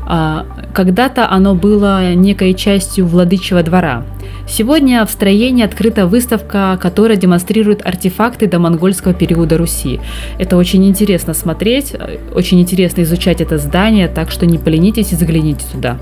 А, 0.06 0.46
когда-то 0.72 1.30
оно 1.30 1.54
было 1.54 2.14
некой 2.14 2.54
частью 2.54 3.06
владычего 3.06 3.62
двора. 3.62 4.04
Сегодня 4.48 5.04
в 5.04 5.10
строении 5.10 5.62
открыта 5.62 6.06
выставка, 6.06 6.78
которая 6.80 7.18
демонстрирует 7.18 7.84
артефакты 7.84 8.46
до 8.46 8.58
монгольского 8.58 9.12
периода 9.12 9.58
Руси. 9.58 10.00
Это 10.38 10.56
очень 10.56 10.86
интересно 10.86 11.34
смотреть, 11.34 11.94
очень 12.34 12.58
интересно 12.58 13.02
изучать 13.02 13.42
это 13.42 13.58
здание, 13.58 14.08
так 14.08 14.30
что 14.30 14.46
не 14.46 14.56
поленитесь 14.56 15.12
и 15.12 15.16
загляните 15.16 15.66
туда. 15.70 15.98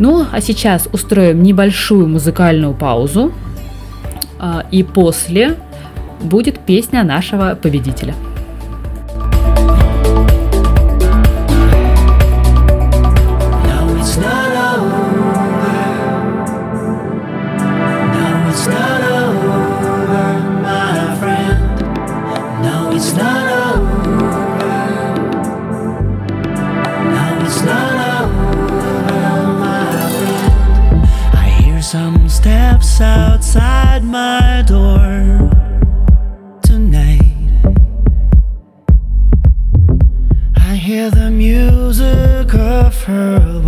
Ну, 0.00 0.26
а 0.32 0.40
сейчас 0.40 0.88
устроим 0.94 1.42
небольшую 1.42 2.08
музыкальную 2.08 2.72
паузу, 2.72 3.32
а, 4.38 4.64
и 4.70 4.82
после 4.82 5.58
будет 6.22 6.58
песня 6.60 7.04
нашего 7.04 7.54
победителя. 7.54 8.14
Outside 33.00 34.04
my 34.04 34.62
door 34.66 35.50
tonight. 36.62 37.20
I 40.56 40.74
hear 40.76 41.10
the 41.10 41.30
music 41.30 42.54
of 42.54 43.04
her 43.04 43.59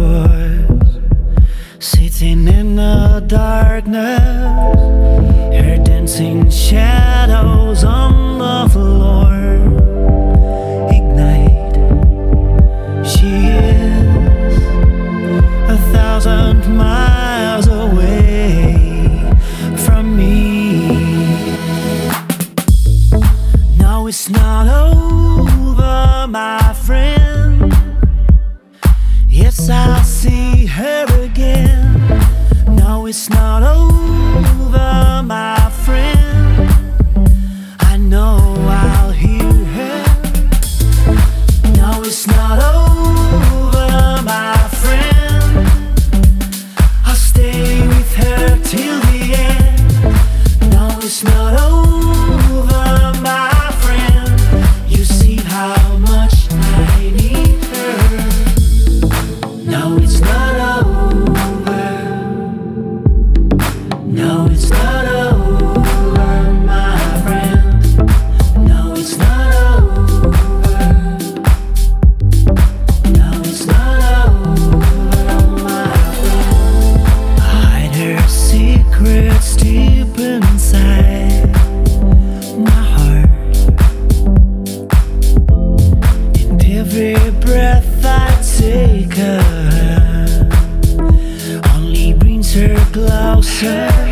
closer. 93.43 94.12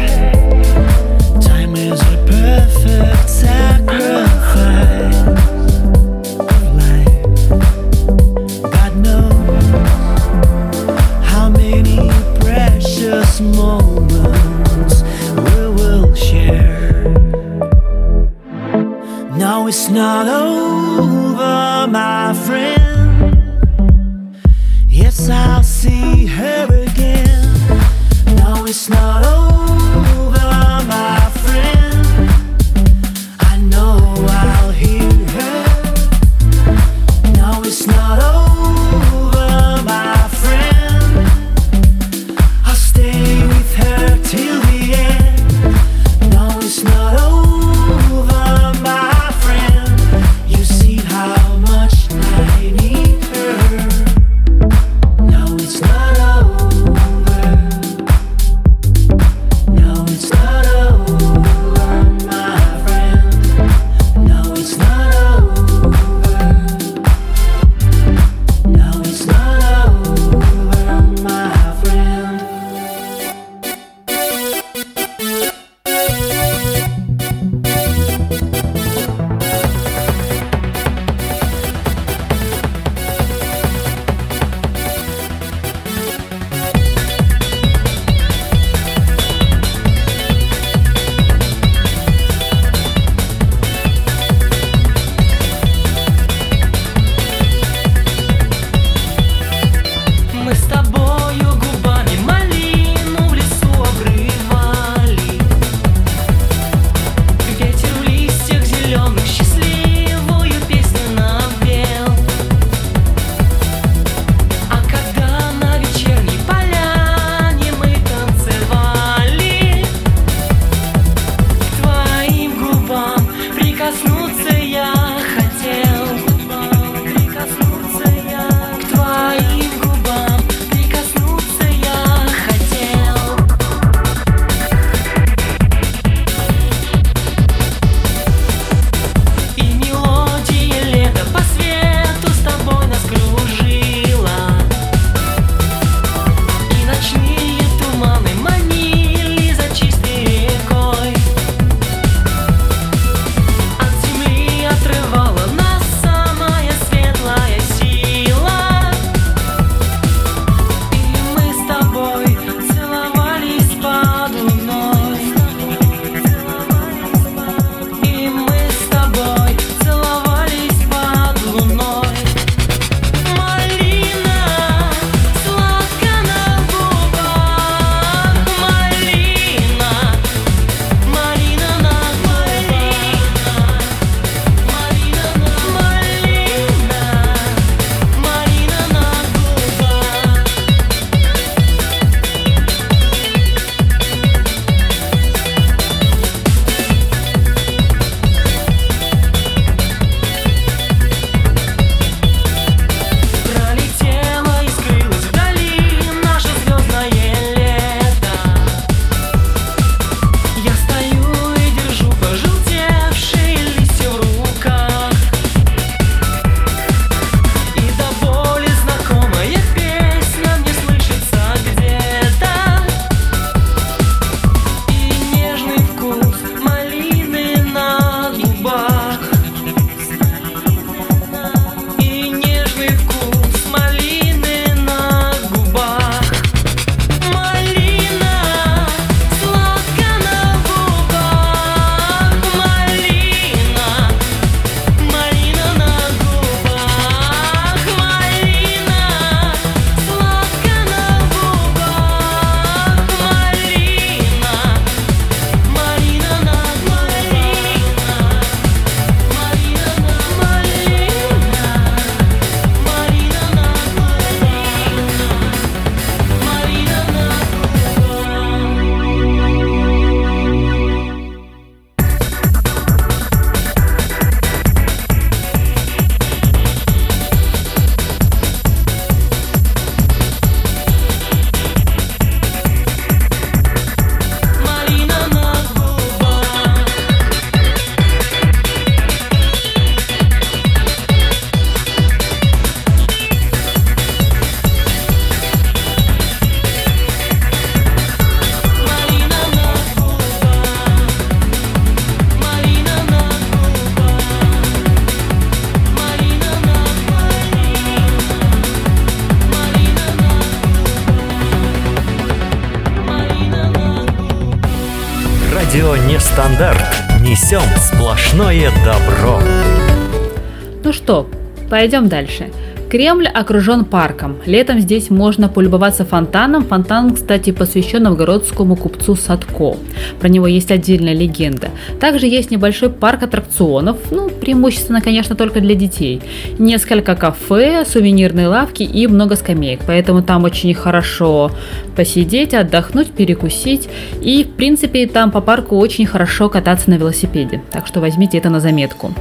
Пойдем 321.80 322.08
дальше. 322.08 322.50
Кремль 322.90 323.26
окружен 323.26 323.86
парком. 323.86 324.36
Летом 324.44 324.80
здесь 324.80 325.08
можно 325.08 325.48
полюбоваться 325.48 326.04
фонтаном. 326.04 326.64
Фонтан, 326.64 327.14
кстати, 327.14 327.52
посвящен 327.52 328.02
новгородскому 328.02 328.76
купцу 328.76 329.16
Садко. 329.16 329.76
Про 330.20 330.28
него 330.28 330.46
есть 330.46 330.70
отдельная 330.70 331.14
легенда. 331.14 331.68
Также 331.98 332.26
есть 332.26 332.50
небольшой 332.50 332.90
парк 332.90 333.22
аттракционов, 333.22 333.96
ну, 334.10 334.28
преимущественно, 334.28 335.00
конечно, 335.00 335.36
только 335.36 335.60
для 335.60 335.74
детей. 335.74 336.20
Несколько 336.58 337.14
кафе, 337.14 337.86
сувенирные 337.86 338.48
лавки 338.48 338.82
и 338.82 339.06
много 339.06 339.36
скамеек. 339.36 339.80
Поэтому 339.86 340.22
там 340.22 340.44
очень 340.44 340.74
хорошо 340.74 341.50
посидеть, 341.96 342.52
отдохнуть, 342.52 343.08
перекусить. 343.08 343.88
И, 344.20 344.44
в 344.44 344.50
принципе, 344.56 345.06
там 345.06 345.30
по 345.30 345.40
парку 345.40 345.78
очень 345.78 346.04
хорошо 346.04 346.50
кататься 346.50 346.90
на 346.90 346.96
велосипеде. 346.96 347.62
Так 347.70 347.86
что 347.86 348.00
возьмите 348.00 348.36
это 348.36 348.50
на 348.50 348.60
заметку. 348.60 349.14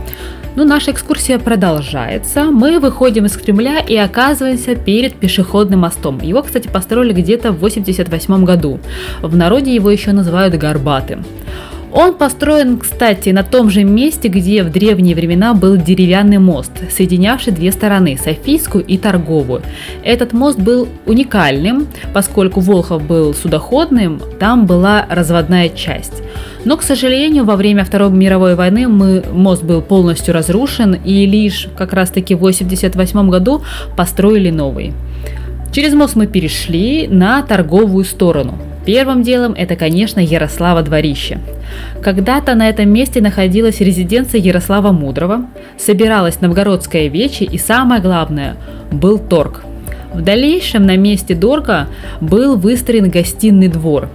Ну, 0.56 0.66
наша 0.66 0.92
экскурсия 0.92 1.40
продолжается. 1.40 2.46
Мы 2.46 2.80
выходим 2.80 3.26
из 3.26 3.38
Кремля 3.38 3.80
и 3.80 3.96
оказываемся 3.96 4.76
перед 4.76 5.16
пешеходным 5.16 5.82
мостом. 5.82 6.20
Его, 6.22 6.42
кстати, 6.42 6.68
построили 6.68 7.14
где-то 7.14 7.52
в 7.52 7.60
88 7.60 8.46
году. 8.46 8.80
В 9.22 9.36
народе 9.36 9.74
его 9.74 9.92
еще 9.92 10.12
называют 10.12 10.56
Горбатым. 10.56 11.24
Он 11.92 12.14
построен, 12.14 12.78
кстати, 12.78 13.30
на 13.30 13.44
том 13.44 13.70
же 13.70 13.84
месте, 13.84 14.28
где 14.28 14.64
в 14.64 14.72
древние 14.72 15.16
времена 15.16 15.54
был 15.54 15.76
деревянный 15.76 16.38
мост, 16.38 16.72
соединявший 16.92 17.52
две 17.52 17.72
стороны, 17.72 18.18
Софийскую 18.24 18.86
и 18.86 18.98
Торговую. 18.98 19.64
Этот 20.04 20.34
мост 20.34 20.60
был 20.60 20.88
уникальным, 21.06 21.88
поскольку 22.14 22.60
Волхов 22.60 23.06
был 23.06 23.34
судоходным, 23.34 24.22
там 24.40 24.68
была 24.68 25.06
разводная 25.10 25.70
часть. 25.70 26.22
Но, 26.64 26.78
к 26.78 26.84
сожалению, 26.84 27.46
во 27.46 27.56
время 27.56 27.84
Второй 27.84 28.12
мировой 28.12 28.56
войны 28.56 28.88
мы, 28.88 29.24
мост 29.32 29.64
был 29.64 29.82
полностью 29.82 30.34
разрушен, 30.34 30.94
и 30.94 31.26
лишь 31.26 31.70
как 31.76 31.94
раз-таки 31.94 32.36
в 32.36 32.40
1988 32.40 33.30
году 33.30 33.64
построили 33.98 34.52
новый. 34.52 34.94
Через 35.72 35.94
мост 35.94 36.16
мы 36.16 36.28
перешли 36.28 37.08
на 37.08 37.42
торговую 37.42 38.04
сторону. 38.04 38.58
Первым 38.90 39.22
делом 39.22 39.54
это, 39.54 39.76
конечно, 39.76 40.20
Ярослава 40.20 40.82
дворище. 40.82 41.38
Когда-то 42.02 42.56
на 42.56 42.68
этом 42.68 42.90
месте 42.90 43.22
находилась 43.22 43.82
резиденция 43.82 44.42
Ярослава 44.42 44.92
Мудрого, 44.92 45.46
собиралась 45.78 46.42
новгородская 46.42 47.06
вече 47.06 47.46
и 47.46 47.60
самое 47.60 48.02
главное, 48.02 48.56
был 48.92 49.20
торг. 49.20 49.62
В 50.12 50.24
дальнейшем 50.24 50.88
на 50.88 50.98
месте 50.98 51.36
торга 51.36 51.88
был 52.20 52.58
выстроен 52.58 53.12
гостиный 53.12 53.68
двор. 53.68 54.10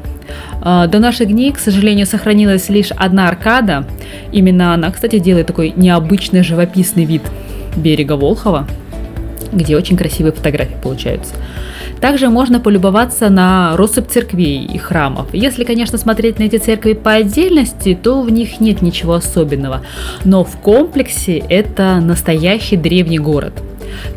А, 0.61 0.89
До 0.89 0.99
наших 0.99 1.29
дней, 1.29 1.53
к 1.53 1.61
сожалению, 1.61 2.07
сохранилась 2.07 2.69
лишь 2.69 2.91
одна 2.91 3.29
аркада. 3.29 3.87
Именно 4.33 4.75
она, 4.75 4.91
кстати, 4.91 5.21
делает 5.21 5.47
такой 5.47 5.73
необычный 5.77 6.43
живописный 6.43 7.05
вид 7.05 7.23
берега 7.77 8.17
Волхова, 8.17 8.67
где 9.53 9.77
очень 9.77 9.97
красивые 9.97 10.33
фотографии 10.33 10.75
получаются. 10.83 11.33
Также 12.01 12.29
можно 12.29 12.61
полюбоваться 12.61 13.31
на 13.31 13.77
россыпь 13.77 14.09
церквей 14.09 14.65
и 14.65 14.79
храмов. 14.79 15.33
Если, 15.33 15.65
конечно, 15.65 15.99
смотреть 15.99 16.39
на 16.39 16.45
эти 16.45 16.59
церкви 16.59 16.93
по 16.93 17.13
отдельности, 17.13 17.99
то 18.01 18.23
в 18.23 18.31
них 18.31 18.61
нет 18.61 18.83
ничего 18.83 19.15
особенного. 19.15 19.83
Но 20.25 20.45
в 20.45 20.57
комплексе 20.59 21.39
это 21.39 22.01
настоящий 22.01 22.77
древний 22.77 23.19
город. 23.19 23.55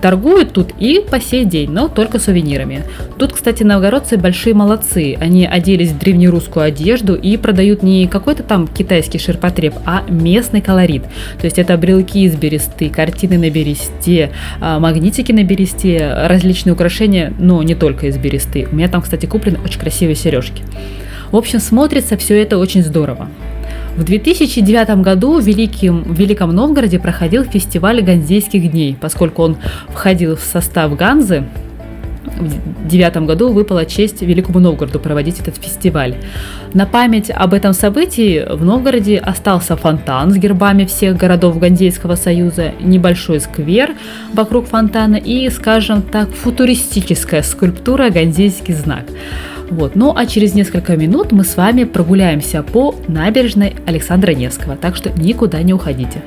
Торгуют 0.01 0.53
тут 0.53 0.73
и 0.80 0.99
по 0.99 1.19
сей 1.19 1.45
день, 1.45 1.71
но 1.71 1.88
только 1.88 2.19
сувенирами. 2.19 2.84
Тут, 3.17 3.34
кстати, 3.34 3.63
новгородцы 3.63 4.17
большие 4.17 4.53
молодцы. 4.53 5.17
Они 5.19 5.45
оделись 5.45 5.91
в 5.91 5.99
древнерусскую 5.99 6.65
одежду 6.65 7.15
и 7.15 7.38
продают 7.38 7.84
не 7.84 8.08
какой-то 8.08 8.43
там 8.43 8.67
китайский 8.67 9.19
ширпотреб, 9.19 9.73
а 9.86 10.03
местный 10.08 10.62
колорит. 10.62 11.03
То 11.39 11.45
есть 11.45 11.58
это 11.60 11.77
брелки 11.77 12.23
из 12.23 12.36
бересты, 12.36 12.89
картины 12.89 13.38
на 13.38 13.49
бересте, 13.49 14.32
а, 14.60 14.80
магнитики 14.80 15.32
на 15.32 15.43
бересте, 15.43 16.13
различные 16.25 16.73
украшения, 16.73 17.34
но 17.39 17.62
не 17.63 17.75
только 17.75 18.08
из 18.08 18.17
бересты. 18.17 18.67
У 18.71 18.75
меня 18.75 18.88
там, 18.88 19.01
кстати, 19.01 19.25
куплены 19.25 19.60
очень 19.63 19.80
красивые 19.80 20.15
сережки. 20.15 20.63
В 21.32 21.36
общем, 21.36 21.60
смотрится 21.60 22.17
все 22.17 22.41
это 22.41 22.58
очень 22.58 22.84
здорово. 22.84 23.30
В 23.97 24.03
2009 24.03 25.01
году 25.01 25.39
в 25.39 25.43
Великим, 25.43 26.03
в 26.03 26.13
Великом 26.13 26.53
Новгороде 26.53 26.99
проходил 26.99 27.43
фестиваль 27.43 28.03
Ганзейских 28.03 28.71
дней, 28.71 28.95
поскольку 28.99 29.41
он 29.41 29.57
входил 29.89 30.36
в 30.36 30.41
состав 30.41 30.95
Ганзы. 30.95 31.45
В 32.38 32.88
девятом 32.88 33.25
году 33.25 33.51
выпала 33.51 33.88
честь 33.88 34.21
Великому 34.21 34.60
Новгороду 34.60 34.99
проводить 34.99 35.39
этот 35.39 35.57
фестиваль. 35.57 36.15
На 36.75 36.86
память 36.86 37.31
об 37.31 37.55
этом 37.55 37.73
событии 37.73 38.45
в 38.47 38.63
Новгороде 38.63 39.17
остался 39.17 39.75
фонтан 39.75 40.29
с 40.29 40.36
гербами 40.36 40.86
всех 40.86 41.17
городов 41.17 41.57
Ганзейского 41.57 42.13
союза, 42.13 42.73
небольшой 42.79 43.39
сквер 43.39 43.95
вокруг 44.31 44.67
фонтана 44.67 45.15
и, 45.15 45.49
скажем 45.49 46.03
так, 46.03 46.29
футуристическая 46.29 47.41
скульптура 47.41 48.12
Ганзейский 48.12 48.75
знак. 48.75 49.05
Вот. 49.69 49.95
Ну 49.95 50.13
а 50.15 50.25
через 50.25 50.53
несколько 50.53 50.95
минут 50.95 51.32
мы 51.32 51.43
с 51.43 51.58
вами 51.58 51.84
прогуляемся 51.84 52.63
по 52.63 52.95
набережной 53.08 53.75
Александра 53.86 54.32
Невского, 54.32 54.75
так 54.75 54.95
что 54.95 55.12
никуда 55.12 55.62
не 55.62 55.73
уходите. 55.73 56.21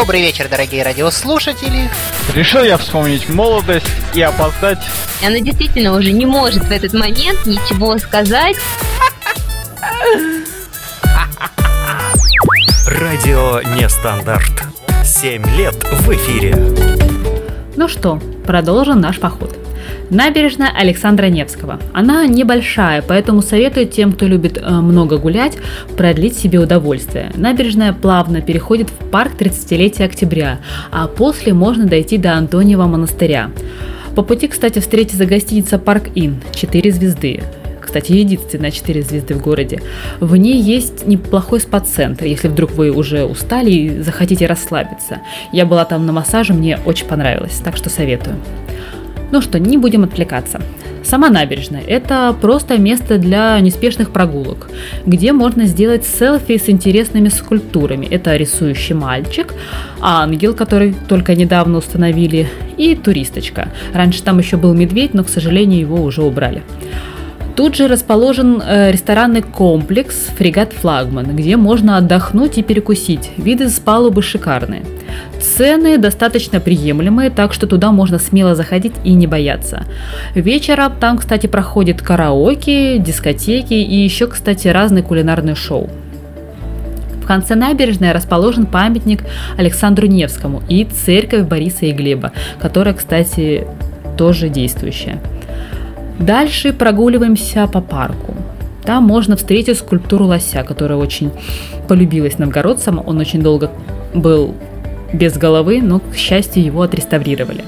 Добрый 0.00 0.22
вечер, 0.22 0.48
дорогие 0.48 0.82
радиослушатели. 0.82 1.90
Решил 2.34 2.64
я 2.64 2.78
вспомнить 2.78 3.28
молодость 3.28 3.86
и 4.14 4.22
опоздать. 4.22 4.78
Она 5.22 5.40
действительно 5.40 5.94
уже 5.94 6.12
не 6.12 6.24
может 6.24 6.64
в 6.64 6.70
этот 6.70 6.94
момент 6.94 7.44
ничего 7.44 7.98
сказать. 7.98 8.56
Радио 12.86 13.60
Нестандарт. 13.76 14.62
Семь 15.04 15.44
лет 15.58 15.74
в 15.84 16.10
эфире. 16.14 16.56
Ну 17.76 17.86
что, 17.86 18.18
продолжим 18.46 19.02
наш 19.02 19.20
поход. 19.20 19.59
Набережная 20.10 20.72
Александра 20.76 21.26
Невского. 21.26 21.78
Она 21.92 22.26
небольшая, 22.26 23.00
поэтому 23.00 23.42
советую 23.42 23.86
тем, 23.86 24.12
кто 24.12 24.26
любит 24.26 24.58
э, 24.60 24.68
много 24.68 25.18
гулять, 25.18 25.56
продлить 25.96 26.36
себе 26.36 26.58
удовольствие. 26.58 27.30
Набережная 27.36 27.92
плавно 27.92 28.40
переходит 28.40 28.90
в 28.90 29.10
парк 29.10 29.32
30-летия 29.38 30.04
октября, 30.04 30.58
а 30.90 31.06
после 31.06 31.54
можно 31.54 31.86
дойти 31.86 32.18
до 32.18 32.32
Антониева 32.32 32.86
монастыря. 32.86 33.50
По 34.16 34.22
пути, 34.22 34.48
кстати, 34.48 34.80
встретится 34.80 35.26
гостиница 35.26 35.78
Парк 35.78 36.08
Inn 36.16 36.34
4 36.52 36.90
звезды. 36.90 37.42
Кстати, 37.80 38.12
единственная 38.12 38.72
4 38.72 39.02
звезды 39.02 39.34
в 39.34 39.42
городе. 39.42 39.80
В 40.18 40.34
ней 40.36 40.60
есть 40.60 41.06
неплохой 41.06 41.60
спа-центр, 41.60 42.24
если 42.24 42.48
вдруг 42.48 42.72
вы 42.72 42.90
уже 42.90 43.24
устали 43.24 43.70
и 43.70 44.00
захотите 44.02 44.46
расслабиться. 44.46 45.18
Я 45.52 45.66
была 45.66 45.84
там 45.84 46.04
на 46.06 46.12
массаже, 46.12 46.52
мне 46.52 46.78
очень 46.84 47.06
понравилось, 47.06 47.60
так 47.64 47.76
что 47.76 47.90
советую. 47.90 48.36
Ну 49.30 49.40
что, 49.40 49.58
не 49.58 49.78
будем 49.78 50.04
отвлекаться. 50.04 50.60
Сама 51.02 51.30
набережная– 51.30 51.82
это 51.86 52.36
просто 52.40 52.78
место 52.78 53.18
для 53.18 53.58
неспешных 53.60 54.10
прогулок, 54.10 54.68
где 55.06 55.32
можно 55.32 55.66
сделать 55.66 56.04
селфи 56.04 56.58
с 56.58 56.68
интересными 56.68 57.28
скульптурами. 57.28 58.06
Это 58.06 58.36
рисующий 58.36 58.94
мальчик, 58.94 59.54
ангел, 60.00 60.54
который 60.54 60.94
только 61.08 61.34
недавно 61.34 61.78
установили, 61.78 62.48
и 62.76 62.94
туристочка. 62.94 63.68
Раньше 63.92 64.22
там 64.22 64.38
еще 64.38 64.56
был 64.56 64.74
медведь, 64.74 65.14
но, 65.14 65.24
к 65.24 65.28
сожалению, 65.28 65.80
его 65.80 66.02
уже 66.02 66.22
убрали. 66.22 66.62
Тут 67.56 67.76
же 67.76 67.88
расположен 67.88 68.62
э, 68.64 68.90
ресторанный 68.90 69.42
комплекс 69.42 70.14
«Фрегат 70.38 70.72
Флагман», 70.72 71.36
где 71.36 71.56
можно 71.56 71.96
отдохнуть 71.96 72.58
и 72.58 72.62
перекусить. 72.62 73.30
Виды 73.36 73.68
с 73.68 73.78
палубы 73.80 74.22
шикарные. 74.22 74.82
Цены 75.40 75.98
достаточно 75.98 76.60
приемлемые, 76.60 77.30
так 77.30 77.52
что 77.52 77.66
туда 77.66 77.92
можно 77.92 78.18
смело 78.18 78.54
заходить 78.54 78.92
и 79.04 79.14
не 79.14 79.26
бояться. 79.26 79.84
Вечером 80.34 80.92
там, 81.00 81.18
кстати, 81.18 81.46
проходит 81.46 82.02
караоке, 82.02 82.98
дискотеки 82.98 83.74
и 83.74 83.96
еще, 83.96 84.26
кстати, 84.26 84.68
разные 84.68 85.02
кулинарные 85.02 85.54
шоу. 85.54 85.88
В 87.22 87.26
конце 87.26 87.54
набережной 87.54 88.12
расположен 88.12 88.66
памятник 88.66 89.22
Александру 89.56 90.06
Невскому 90.06 90.62
и 90.68 90.84
церковь 90.84 91.46
Бориса 91.46 91.86
и 91.86 91.92
Глеба, 91.92 92.32
которая, 92.60 92.94
кстати, 92.94 93.66
тоже 94.18 94.48
действующая. 94.48 95.20
Дальше 96.18 96.72
прогуливаемся 96.74 97.66
по 97.66 97.80
парку. 97.80 98.34
Там 98.84 99.04
можно 99.04 99.36
встретить 99.36 99.78
скульптуру 99.78 100.26
лося, 100.26 100.64
которая 100.64 100.98
очень 100.98 101.30
полюбилась 101.88 102.38
новгородцам. 102.38 103.02
Он 103.06 103.18
очень 103.18 103.42
долго 103.42 103.70
был 104.12 104.54
без 105.12 105.36
головы, 105.36 105.80
но, 105.82 106.00
к 106.00 106.14
счастью, 106.14 106.64
его 106.64 106.82
отреставрировали. 106.82 107.64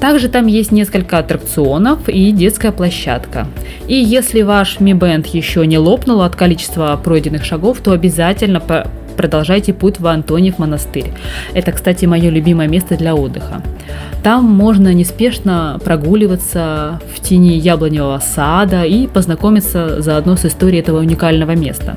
Также 0.00 0.28
там 0.28 0.48
есть 0.48 0.72
несколько 0.72 1.18
аттракционов 1.18 2.08
и 2.08 2.32
детская 2.32 2.72
площадка. 2.72 3.46
И 3.86 3.94
если 3.94 4.42
ваш 4.42 4.78
Mi 4.78 4.98
Band 4.98 5.28
еще 5.32 5.64
не 5.64 5.78
лопнул 5.78 6.22
от 6.22 6.34
количества 6.34 7.00
пройденных 7.02 7.44
шагов, 7.44 7.78
то 7.80 7.92
обязательно 7.92 8.60
продолжайте 9.16 9.72
путь 9.72 10.00
в 10.00 10.06
Антониев 10.08 10.58
монастырь. 10.58 11.12
Это, 11.54 11.70
кстати, 11.70 12.04
мое 12.06 12.30
любимое 12.30 12.66
место 12.66 12.96
для 12.96 13.14
отдыха. 13.14 13.62
Там 14.24 14.44
можно 14.44 14.92
неспешно 14.92 15.80
прогуливаться 15.84 17.00
в 17.14 17.20
тени 17.20 17.56
яблоневого 17.56 18.18
сада 18.18 18.82
и 18.82 19.06
познакомиться 19.06 20.00
заодно 20.02 20.36
с 20.36 20.44
историей 20.44 20.80
этого 20.80 20.98
уникального 20.98 21.54
места. 21.54 21.96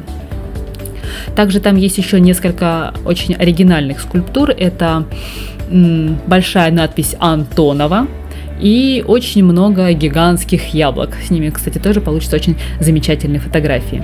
Также 1.36 1.60
там 1.60 1.76
есть 1.76 1.98
еще 1.98 2.20
несколько 2.20 2.94
очень 3.06 3.36
оригинальных 3.36 4.00
скульптур. 4.00 4.52
Это 4.52 5.06
большая 6.28 6.72
надпись 6.72 7.16
Антонова 7.20 8.08
и 8.60 9.04
очень 9.06 9.44
много 9.44 9.92
гигантских 9.94 10.74
яблок. 10.74 11.16
С 11.26 11.30
ними, 11.30 11.50
кстати, 11.50 11.78
тоже 11.78 12.02
получатся 12.02 12.36
очень 12.36 12.58
замечательные 12.80 13.40
фотографии. 13.40 14.04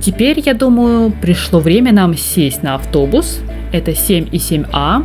Теперь, 0.00 0.42
я 0.44 0.54
думаю, 0.54 1.12
пришло 1.12 1.60
время 1.60 1.92
нам 1.92 2.16
сесть 2.16 2.62
на 2.62 2.74
автобус, 2.74 3.38
это 3.72 3.94
7 3.94 4.28
и 4.30 4.38
7А, 4.38 5.04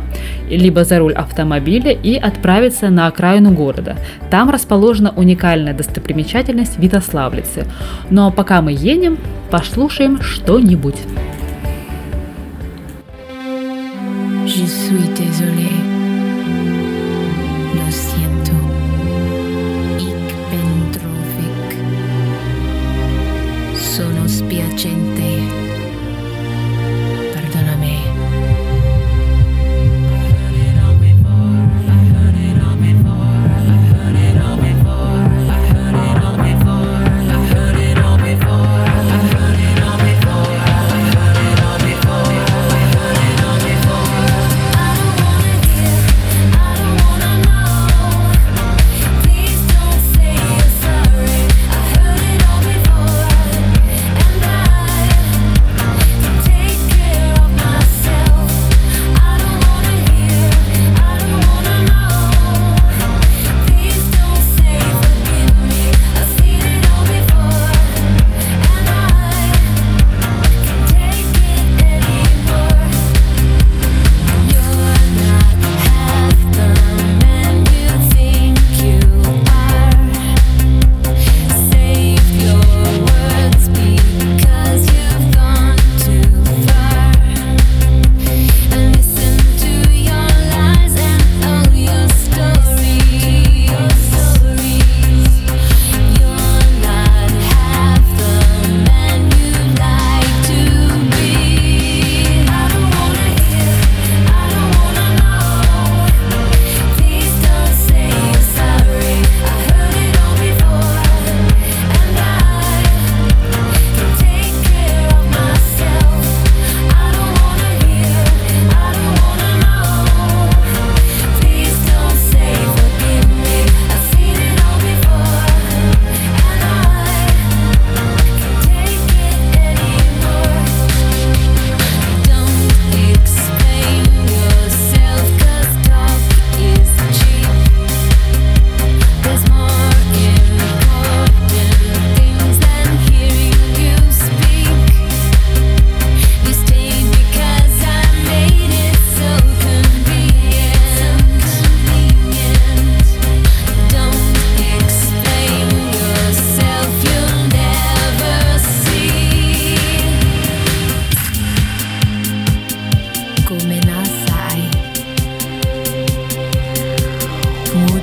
либо 0.50 0.84
за 0.84 0.98
руль 0.98 1.14
автомобиля 1.14 1.92
и 1.92 2.16
отправиться 2.16 2.90
на 2.90 3.06
окраину 3.06 3.52
города. 3.52 3.96
Там 4.30 4.50
расположена 4.50 5.12
уникальная 5.16 5.74
достопримечательность 5.74 6.78
Витославлицы. 6.78 7.66
Но 8.10 8.30
пока 8.30 8.62
мы 8.62 8.72
едем, 8.72 9.18
послушаем 9.50 10.20
что-нибудь. 10.20 10.96
Je 14.46 14.64
suis 14.64 15.08
désolé. 15.14 15.77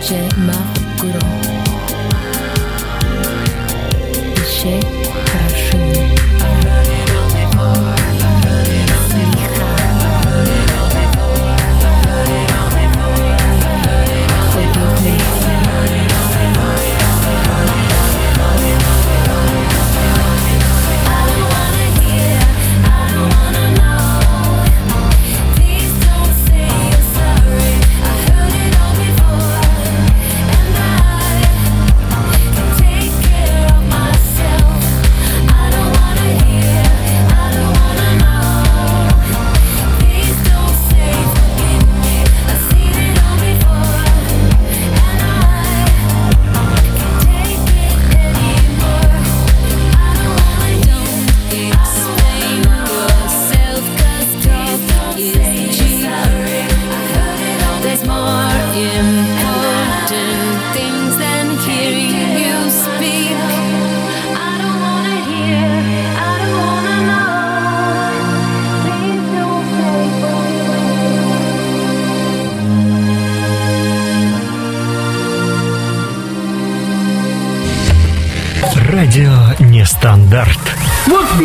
J'ai 0.07 0.29
Margolan. 0.37 1.41
J'ai 4.45 4.79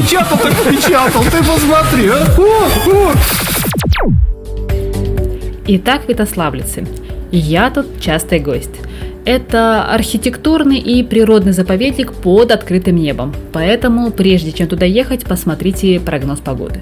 Вот 0.01 0.07
впечатал 0.09 0.39
так 0.39 0.53
впечатал, 0.55 1.23
ты 1.25 1.39
посмотри, 1.45 2.09
а? 2.09 2.27
О, 2.39 2.43
о. 2.91 3.13
Итак, 5.67 6.09
Витославлицы. 6.09 6.87
Я 7.31 7.71
тут 7.71 8.01
частый 8.01 8.39
гость. 8.39 8.71
Это 9.27 9.85
архитектурный 9.85 10.79
и 10.79 11.03
природный 11.03 11.53
заповедник 11.53 12.15
под 12.15 12.51
открытым 12.51 12.97
небом, 12.97 13.35
поэтому 13.53 14.11
прежде 14.11 14.53
чем 14.53 14.69
туда 14.69 14.87
ехать, 14.87 15.25
посмотрите 15.25 16.01
прогноз 16.01 16.41
погоды. 16.41 16.81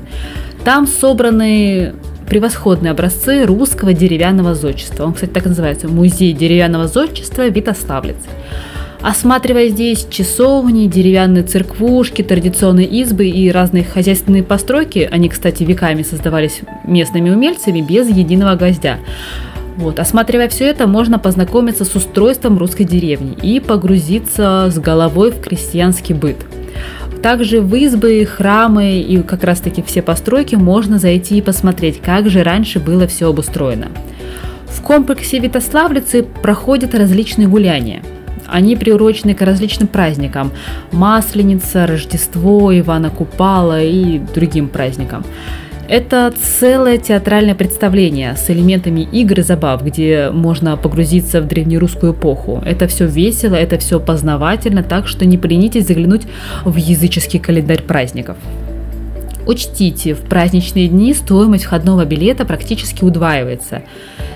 Там 0.65 0.87
собраны 0.87 1.95
превосходные 2.29 2.93
образцы 2.93 3.45
русского 3.47 3.95
деревянного 3.95 4.55
зодчества. 4.55 5.05
Он, 5.05 5.15
кстати, 5.15 5.31
так 5.31 5.45
называется– 5.47 5.89
Музей 5.89 6.33
деревянного 6.33 6.87
зодчества 6.87 7.49
Витославлицы. 7.49 8.29
Осматривая 9.01 9.69
здесь 9.69 10.07
часовни, 10.11 10.89
деревянные 10.89 11.45
церквушки, 11.45 12.23
традиционные 12.23 12.87
избы 12.87 13.29
и 13.29 13.51
разные 13.51 13.85
хозяйственные 13.85 14.43
постройки, 14.43 15.09
они, 15.11 15.29
кстати, 15.29 15.63
веками 15.63 16.03
создавались 16.03 16.61
местными 16.85 17.31
умельцами 17.31 17.81
без 17.81 18.09
единого 18.09 18.57
гвоздя. 18.57 18.99
Вот, 19.77 20.01
осматривая 20.01 20.49
все 20.49 20.67
это, 20.67 20.89
можно 20.89 21.21
познакомиться 21.21 21.85
с 21.85 21.95
устройством 21.95 22.59
русской 22.59 22.83
деревни 22.83 23.37
и 23.41 23.61
погрузиться 23.61 24.69
с 24.69 24.79
головой 24.79 25.31
в 25.31 25.41
крестьянский 25.41 26.17
быт. 26.17 26.37
Также 27.23 27.61
в 27.61 27.73
избы, 27.77 28.25
храмы 28.25 28.99
и 29.01 29.23
как 29.23 29.45
раз 29.45 29.61
таки 29.61 29.83
все 29.83 30.03
постройки 30.03 30.57
можно 30.57 30.99
зайти 30.99 31.39
и 31.39 31.43
посмотреть, 31.43 32.01
как 32.01 32.29
же 32.29 32.43
раньше 32.43 32.81
было 32.81 33.07
все 33.07 33.29
обустроено. 33.29 33.89
В 34.67 34.83
комплексе 34.83 35.39
Витославлицы 35.39 36.25
проходят 36.25 36.97
различные 36.97 37.47
гуляния. 37.47 38.03
Они 38.49 38.77
приурочены 38.77 39.35
к 39.35 39.43
различным 39.43 39.89
праздникам. 39.89 40.53
Масленица, 40.93 41.87
Рождество, 41.87 42.77
Ивана 42.77 43.11
Купала 43.11 43.83
и 43.83 44.19
другим 44.19 44.69
праздникам. 44.69 45.25
Это 45.89 46.35
целое 46.39 46.99
театральное 46.99 47.55
представление 47.55 48.37
с 48.37 48.51
элементами 48.51 49.09
игр 49.11 49.41
и 49.41 49.43
забав, 49.43 49.83
где 49.83 50.29
можно 50.31 50.77
погрузиться 50.77 51.41
в 51.41 51.47
древнерусскую 51.47 52.13
эпоху. 52.13 52.63
Это 52.67 52.87
все 52.89 53.07
весело, 53.07 53.55
это 53.55 53.79
все 53.79 53.99
познавательно, 53.99 54.83
так 54.83 55.09
что 55.09 55.25
не 55.25 55.39
поленитесь 55.39 55.87
заглянуть 55.87 56.27
в 56.67 56.77
языческий 56.77 57.41
календарь 57.41 57.81
праздников. 57.81 58.37
Учтите, 59.49 60.13
в 60.13 60.21
праздничные 60.21 60.89
дни 60.89 61.15
стоимость 61.15 61.65
входного 61.65 62.05
билета 62.05 62.45
практически 62.45 63.03
удваивается. 63.03 63.81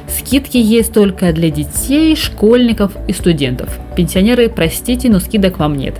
Скидки 0.08 0.56
есть 0.56 0.94
только 0.94 1.34
для 1.34 1.50
детей, 1.50 2.16
школьников 2.16 2.92
и 3.06 3.12
студентов. 3.12 3.78
Пенсионеры, 3.94 4.48
простите, 4.48 5.10
но 5.10 5.20
скидок 5.20 5.58
вам 5.58 5.76
нет. 5.76 5.96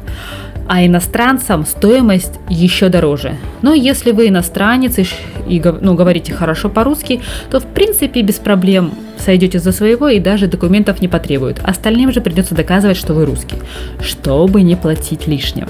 А 0.67 0.87
иностранцам 0.87 1.67
стоимость 1.67 2.41
еще 2.49 2.89
дороже. 2.89 3.37
Но 3.61 3.75
если 3.75 4.13
вы 4.13 4.29
иностранец 4.29 4.99
и, 5.47 5.63
ну, 5.83 5.95
говорите 5.95 6.33
хорошо 6.33 6.71
по-русски, 6.71 7.21
то 7.51 7.61
в 7.61 7.67
принципе 7.67 8.23
без 8.23 8.37
проблем 8.37 8.93
сойдете 9.19 9.59
за 9.59 9.73
своего 9.73 10.09
и 10.09 10.21
даже 10.21 10.47
документов 10.47 11.03
не 11.03 11.09
потребуют. 11.09 11.61
Остальным 11.63 12.13
же 12.13 12.23
придется 12.23 12.55
доказывать, 12.55 12.97
что 12.97 13.13
вы 13.13 13.27
русский, 13.27 13.57
чтобы 14.01 14.63
не 14.63 14.75
платить 14.75 15.27
лишнего. 15.27 15.69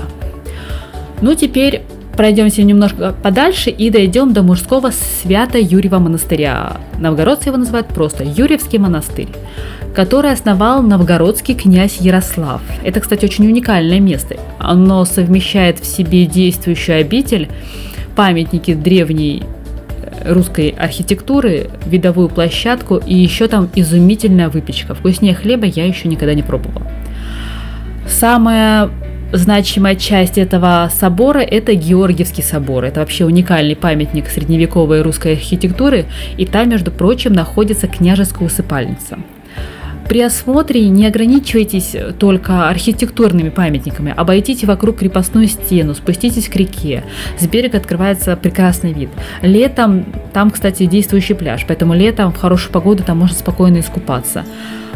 Ну 1.20 1.34
теперь 1.34 1.82
пройдемся 2.16 2.62
немножко 2.62 3.14
подальше 3.22 3.70
и 3.70 3.90
дойдем 3.90 4.32
до 4.32 4.42
мужского 4.42 4.90
Свято-Юрьева 4.90 5.98
монастыря. 5.98 6.80
Новгородцы 6.98 7.48
его 7.48 7.58
называют 7.58 7.88
просто 7.88 8.24
Юрьевский 8.24 8.78
монастырь, 8.78 9.28
который 9.94 10.32
основал 10.32 10.82
новгородский 10.82 11.54
князь 11.54 11.98
Ярослав. 11.98 12.60
Это, 12.84 13.00
кстати, 13.00 13.24
очень 13.24 13.46
уникальное 13.46 14.00
место. 14.00 14.36
Оно 14.58 15.04
совмещает 15.04 15.78
в 15.78 15.86
себе 15.86 16.26
действующую 16.26 17.00
обитель, 17.00 17.48
памятники 18.14 18.74
древней 18.74 19.42
русской 20.24 20.74
архитектуры, 20.78 21.70
видовую 21.86 22.28
площадку 22.28 22.96
и 22.96 23.14
еще 23.14 23.48
там 23.48 23.68
изумительная 23.74 24.48
выпечка. 24.48 24.94
Вкуснее 24.94 25.34
хлеба 25.34 25.66
я 25.66 25.86
еще 25.86 26.08
никогда 26.08 26.34
не 26.34 26.42
пробовала. 26.42 26.86
Самая 28.06 28.90
значимая 29.32 29.96
часть 29.96 30.38
этого 30.38 30.90
собора– 30.94 31.38
это 31.40 31.74
Георгиевский 31.74 32.42
собор. 32.42 32.84
Это 32.84 33.00
вообще 33.00 33.24
уникальный 33.24 33.76
памятник 33.76 34.28
средневековой 34.28 35.02
русской 35.02 35.32
архитектуры, 35.32 36.06
и 36.36 36.46
там, 36.46 36.68
между 36.68 36.90
прочим, 36.90 37.32
находится 37.32 37.88
княжеская 37.88 38.46
усыпальница. 38.46 39.18
При 40.08 40.20
осмотре 40.20 40.88
не 40.88 41.06
ограничивайтесь 41.06 41.96
только 42.18 42.68
архитектурными 42.68 43.48
памятниками, 43.48 44.12
обойдите 44.14 44.66
вокруг 44.66 44.98
крепостную 44.98 45.46
стену, 45.46 45.94
спуститесь 45.94 46.48
к 46.48 46.56
реке. 46.56 47.04
С 47.38 47.46
берега 47.46 47.78
открывается 47.78 48.36
прекрасный 48.36 48.92
вид. 48.92 49.08
Летом 49.40 50.04
там, 50.34 50.50
кстати, 50.50 50.86
действующий 50.86 51.34
пляж, 51.34 51.64
поэтому 51.66 51.94
летом 51.94 52.32
в 52.32 52.36
хорошую 52.36 52.72
погоду 52.72 53.02
там 53.04 53.18
можно 53.20 53.36
спокойно 53.36 53.78
искупаться. 53.78 54.44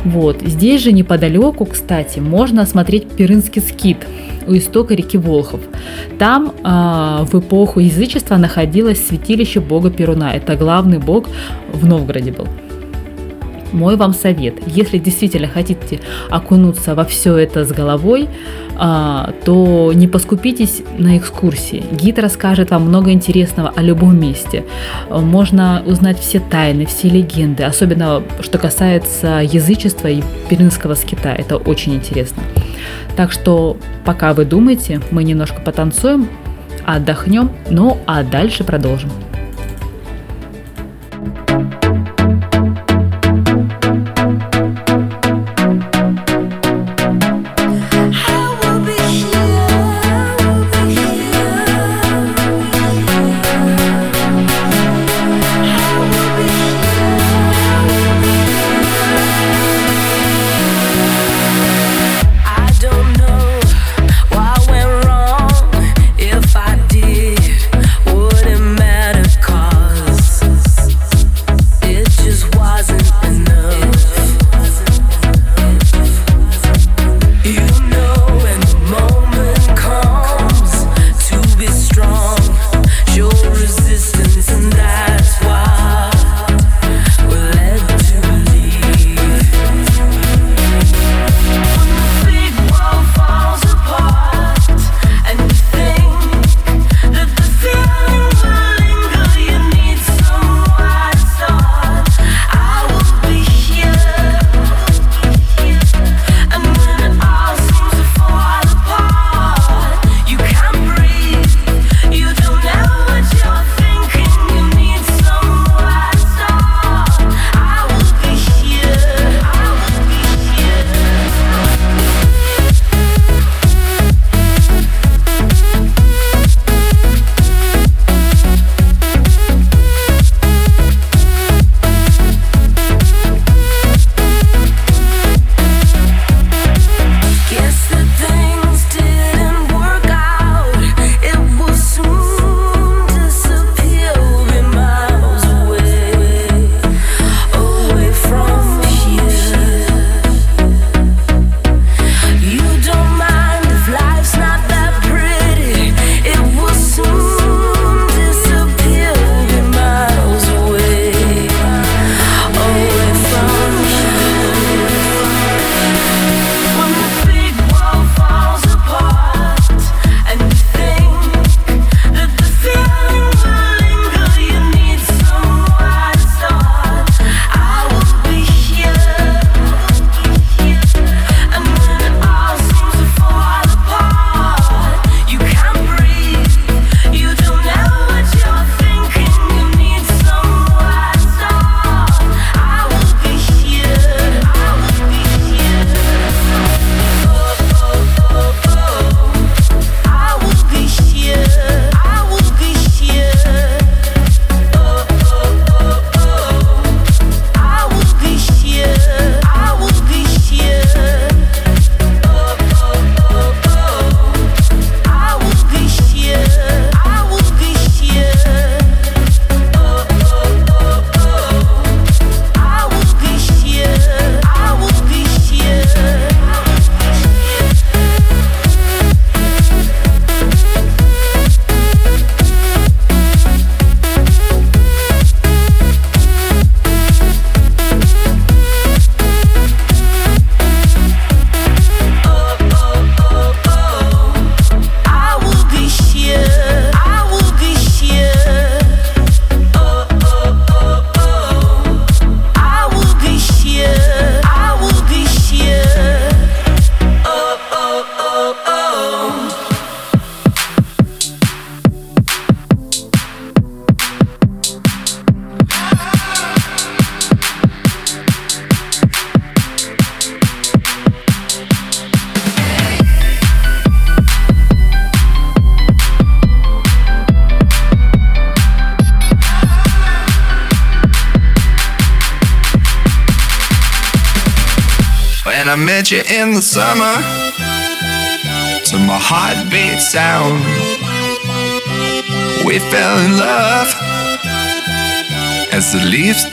Вот. 0.04 0.42
Здесь 0.42 0.82
же 0.82 0.92
неподалеку, 0.92 1.64
кстати, 1.66 2.20
можно 2.20 2.62
осмотреть 2.62 3.08
Перынский 3.08 3.62
скит 3.62 3.98
у 4.46 4.56
истока 4.56 4.94
реки 4.94 5.18
Волхов. 5.18 5.60
Там 6.18 6.52
э, 6.62 7.24
в 7.24 7.38
эпоху 7.38 7.80
язычества 7.80 8.36
находилось 8.36 9.06
святилище 9.06 9.60
бога 9.60 9.90
Перуна. 9.90 10.32
Это 10.32 10.56
главный 10.56 10.98
бог 10.98 11.28
в 11.72 11.86
Новгороде 11.86 12.32
был. 12.32 12.46
Мой 13.72 13.96
вам 13.96 14.14
совет, 14.14 14.54
если 14.66 14.98
действительно 14.98 15.48
хотите 15.48 16.00
окунуться 16.30 16.94
во 16.94 17.04
все 17.04 17.36
это 17.36 17.64
с 17.64 17.72
головой, 17.72 18.28
а, 18.78 19.32
то 19.44 19.92
не 19.94 20.06
поскупитесь 20.06 20.82
на 20.98 21.16
экскурсии. 21.16 21.84
Гид 21.92 22.18
расскажет 22.18 22.70
вам 22.70 22.82
много 22.88 23.10
интересного 23.10 23.72
о 23.74 23.82
любом 23.82 24.20
месте. 24.20 24.64
Можно 25.10 25.82
узнать 25.86 26.18
все 26.18 26.40
тайны, 26.40 26.86
все 26.86 27.08
легенды, 27.08 27.64
особенно 27.64 28.22
что 28.40 28.58
касается 28.58 29.40
язычества 29.42 30.08
и 30.08 30.22
перинского 30.48 30.94
скита. 30.94 31.30
Это 31.30 31.56
очень 31.56 31.94
интересно. 31.94 32.42
Так 33.16 33.32
что 33.32 33.76
пока 34.04 34.34
вы 34.34 34.44
думаете, 34.44 35.00
мы 35.10 35.24
немножко 35.24 35.60
потанцуем, 35.60 36.28
отдохнем, 36.84 37.50
ну 37.70 37.98
а 38.06 38.22
дальше 38.22 38.62
продолжим. 38.62 39.10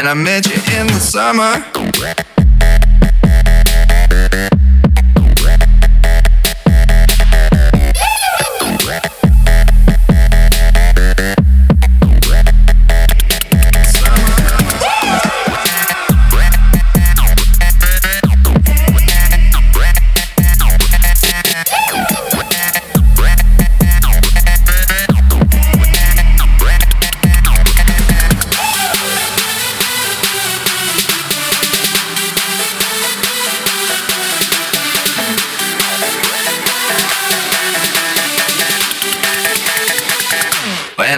When 0.00 0.08
I 0.08 0.14
met 0.14 0.46
you 0.46 0.54
in 0.80 0.86
the 0.86 0.98
summer. 0.98 1.79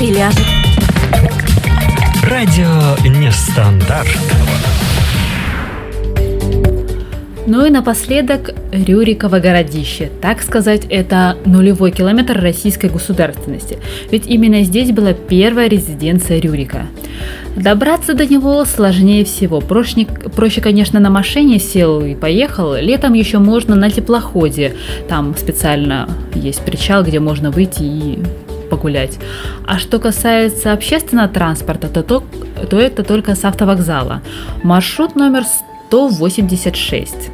Немного 0.00 0.30
приляжет. 0.30 0.46
Радио 2.28 2.96
Нестандарт. 3.08 4.08
Ну 7.46 7.66
и 7.66 7.70
напоследок 7.70 8.54
Рюриково 8.70 9.40
городище. 9.40 10.10
Так 10.22 10.40
сказать, 10.40 10.82
это 10.88 11.36
нулевой 11.44 11.90
километр 11.90 12.40
российской 12.40 12.88
государственности. 12.88 13.78
Ведь 14.12 14.28
именно 14.28 14.62
здесь 14.62 14.92
была 14.92 15.14
первая 15.14 15.68
резиденция 15.68 16.40
Рюрика. 16.40 16.86
Добраться 17.56 18.14
до 18.14 18.24
него 18.24 18.64
сложнее 18.64 19.24
всего. 19.24 19.60
Проще, 19.60 20.06
проще, 20.36 20.60
конечно, 20.60 21.00
на 21.00 21.10
машине 21.10 21.58
сел 21.58 22.04
и 22.04 22.14
поехал. 22.14 22.74
Летом 22.74 23.14
еще 23.14 23.38
можно 23.38 23.74
на 23.74 23.90
теплоходе. 23.90 24.76
Там 25.08 25.34
специально 25.36 26.08
есть 26.34 26.60
причал, 26.60 27.02
где 27.02 27.18
можно 27.18 27.50
выйти 27.50 27.82
и 27.82 28.18
погулять. 28.70 29.18
А 29.66 29.78
что 29.78 29.98
касается 29.98 30.72
общественного 30.72 31.28
транспорта, 31.28 31.88
то, 31.88 32.02
то, 32.02 32.22
то 32.70 32.78
это 32.78 33.02
только 33.02 33.34
с 33.34 33.44
автовокзала. 33.44 34.22
Маршрут 34.62 35.16
номер 35.16 35.44
186. 35.88 37.30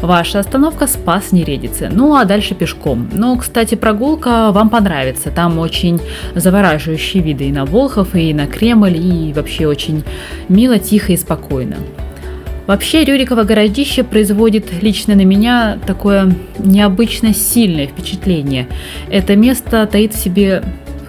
Ваша 0.00 0.40
остановка 0.40 0.86
Спас 0.86 1.32
Нередицы. 1.32 1.88
Ну 1.90 2.14
а 2.14 2.24
дальше 2.24 2.54
пешком. 2.54 3.08
Ну, 3.12 3.36
кстати, 3.38 3.74
прогулка 3.74 4.52
вам 4.52 4.68
понравится. 4.68 5.30
Там 5.30 5.58
очень 5.58 6.00
завораживающие 6.34 7.22
виды 7.22 7.44
и 7.48 7.52
на 7.52 7.64
Волхов, 7.64 8.14
и 8.14 8.34
на 8.34 8.46
Кремль, 8.46 8.96
и 8.96 9.32
вообще 9.32 9.66
очень 9.66 10.04
мило, 10.48 10.78
тихо 10.78 11.12
и 11.12 11.16
спокойно. 11.16 11.76
Вообще, 12.66 13.04
Рюриково 13.04 13.44
городище 13.44 14.04
производит 14.04 14.82
лично 14.82 15.14
на 15.14 15.24
меня 15.24 15.78
такое 15.86 16.34
необычно 16.58 17.34
сильное 17.34 17.86
впечатление. 17.86 18.68
Это 19.10 19.36
место 19.36 19.86
таит 19.86 20.14
в 20.14 20.18
себе, 20.18 20.62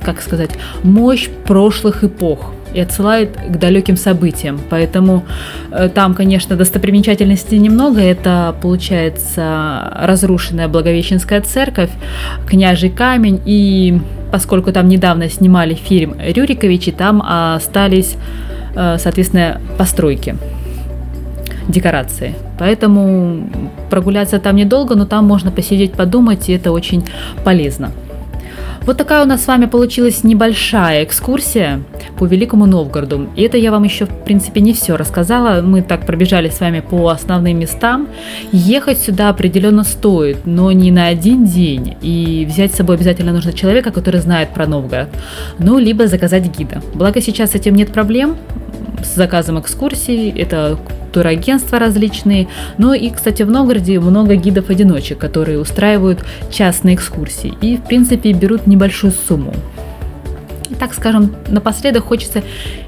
как 0.04 0.22
сказать, 0.22 0.52
мощь 0.84 1.30
прошлых 1.46 2.04
эпох 2.04 2.52
и 2.74 2.80
отсылает 2.82 3.38
к 3.38 3.58
далеким 3.58 3.96
событиям. 3.96 4.60
Поэтому 4.70 5.24
э, 5.72 5.88
там, 5.88 6.14
конечно, 6.14 6.58
достопримечательностей 6.58 7.58
немного. 7.58 8.02
Это, 8.02 8.54
получается, 8.62 9.94
разрушенная 9.96 10.68
Благовещенская 10.68 11.40
церковь, 11.40 11.92
княжий 12.46 12.90
камень. 12.90 13.42
И 13.46 13.98
поскольку 14.30 14.74
там 14.74 14.90
недавно 14.90 15.30
снимали 15.30 15.74
фильм 15.74 16.18
Рюриковичи, 16.20 16.92
там 16.92 17.24
остались, 17.26 18.18
э, 18.76 18.98
соответственно, 19.00 19.62
постройки 19.78 20.36
декорации. 21.68 22.36
Поэтому 22.60 23.50
прогуляться 23.90 24.40
там 24.40 24.56
недолго, 24.56 24.96
но 24.96 25.06
там 25.06 25.26
можно 25.26 25.52
посидеть, 25.52 25.94
подумать, 25.94 26.50
и 26.50 26.54
это 26.54 26.72
очень 26.72 27.04
полезно. 27.44 27.92
Вот 28.86 28.98
такая 28.98 29.24
у 29.24 29.26
нас 29.26 29.44
с 29.44 29.48
вами 29.48 29.66
получилась 29.66 30.24
небольшая 30.24 31.04
экскурсия 31.04 31.82
по 32.20 32.26
Великому 32.26 32.68
Новгороду. 32.68 33.30
И 33.36 33.42
это 33.42 33.58
я 33.58 33.72
вам 33.72 33.84
еще, 33.84 34.06
в 34.06 34.24
принципе, 34.26 34.62
не 34.62 34.74
все 34.74 34.96
рассказала. 34.96 35.64
Мы 35.64 35.82
так 35.82 36.06
пробежали 36.06 36.50
с 36.50 36.60
вами 36.60 36.82
по 36.82 37.10
основным 37.10 37.58
местам. 37.58 38.08
Ехать 38.52 39.00
сюда 39.00 39.30
определенно 39.30 39.84
стоит, 39.84 40.46
но 40.46 40.72
не 40.72 40.92
на 40.92 41.08
один 41.08 41.46
день. 41.46 41.98
И 42.04 42.46
взять 42.48 42.74
с 42.74 42.76
собой 42.76 42.98
обязательно 42.98 43.34
нужно 43.34 43.54
человека, 43.54 43.90
который 43.90 44.20
знает 44.20 44.50
про 44.50 44.68
Новгород. 44.68 45.10
Ну, 45.58 45.80
либо 45.80 46.06
заказать 46.06 46.56
гида. 46.56 46.84
Благо 46.94 47.22
сейчас 47.22 47.52
с 47.52 47.56
этим 47.56 47.74
нет 47.74 47.92
проблем 47.92 48.38
с 49.04 49.16
заказом 49.16 49.60
экскурсий, 49.60 50.30
это 50.30 50.78
турагентства 51.14 51.80
различные. 51.80 52.48
Но 52.78 52.94
и, 52.94 53.10
кстати, 53.10 53.44
в 53.44 53.50
Новгороде 53.50 54.00
много 54.00 54.36
гидов-одиночек, 54.36 55.18
которые 55.18 55.60
устраивают 55.60 56.26
частные 56.52 56.96
экскурсии 56.96 57.54
и, 57.62 57.78
в 57.78 57.84
принципе, 57.84 58.34
берут 58.34 58.68
небольшую 58.68 59.14
сумму. 59.28 59.54
И 60.70 60.74
так 60.76 60.94
скажем, 60.94 61.36
напоследок 61.48 62.06
хочется 62.06 62.44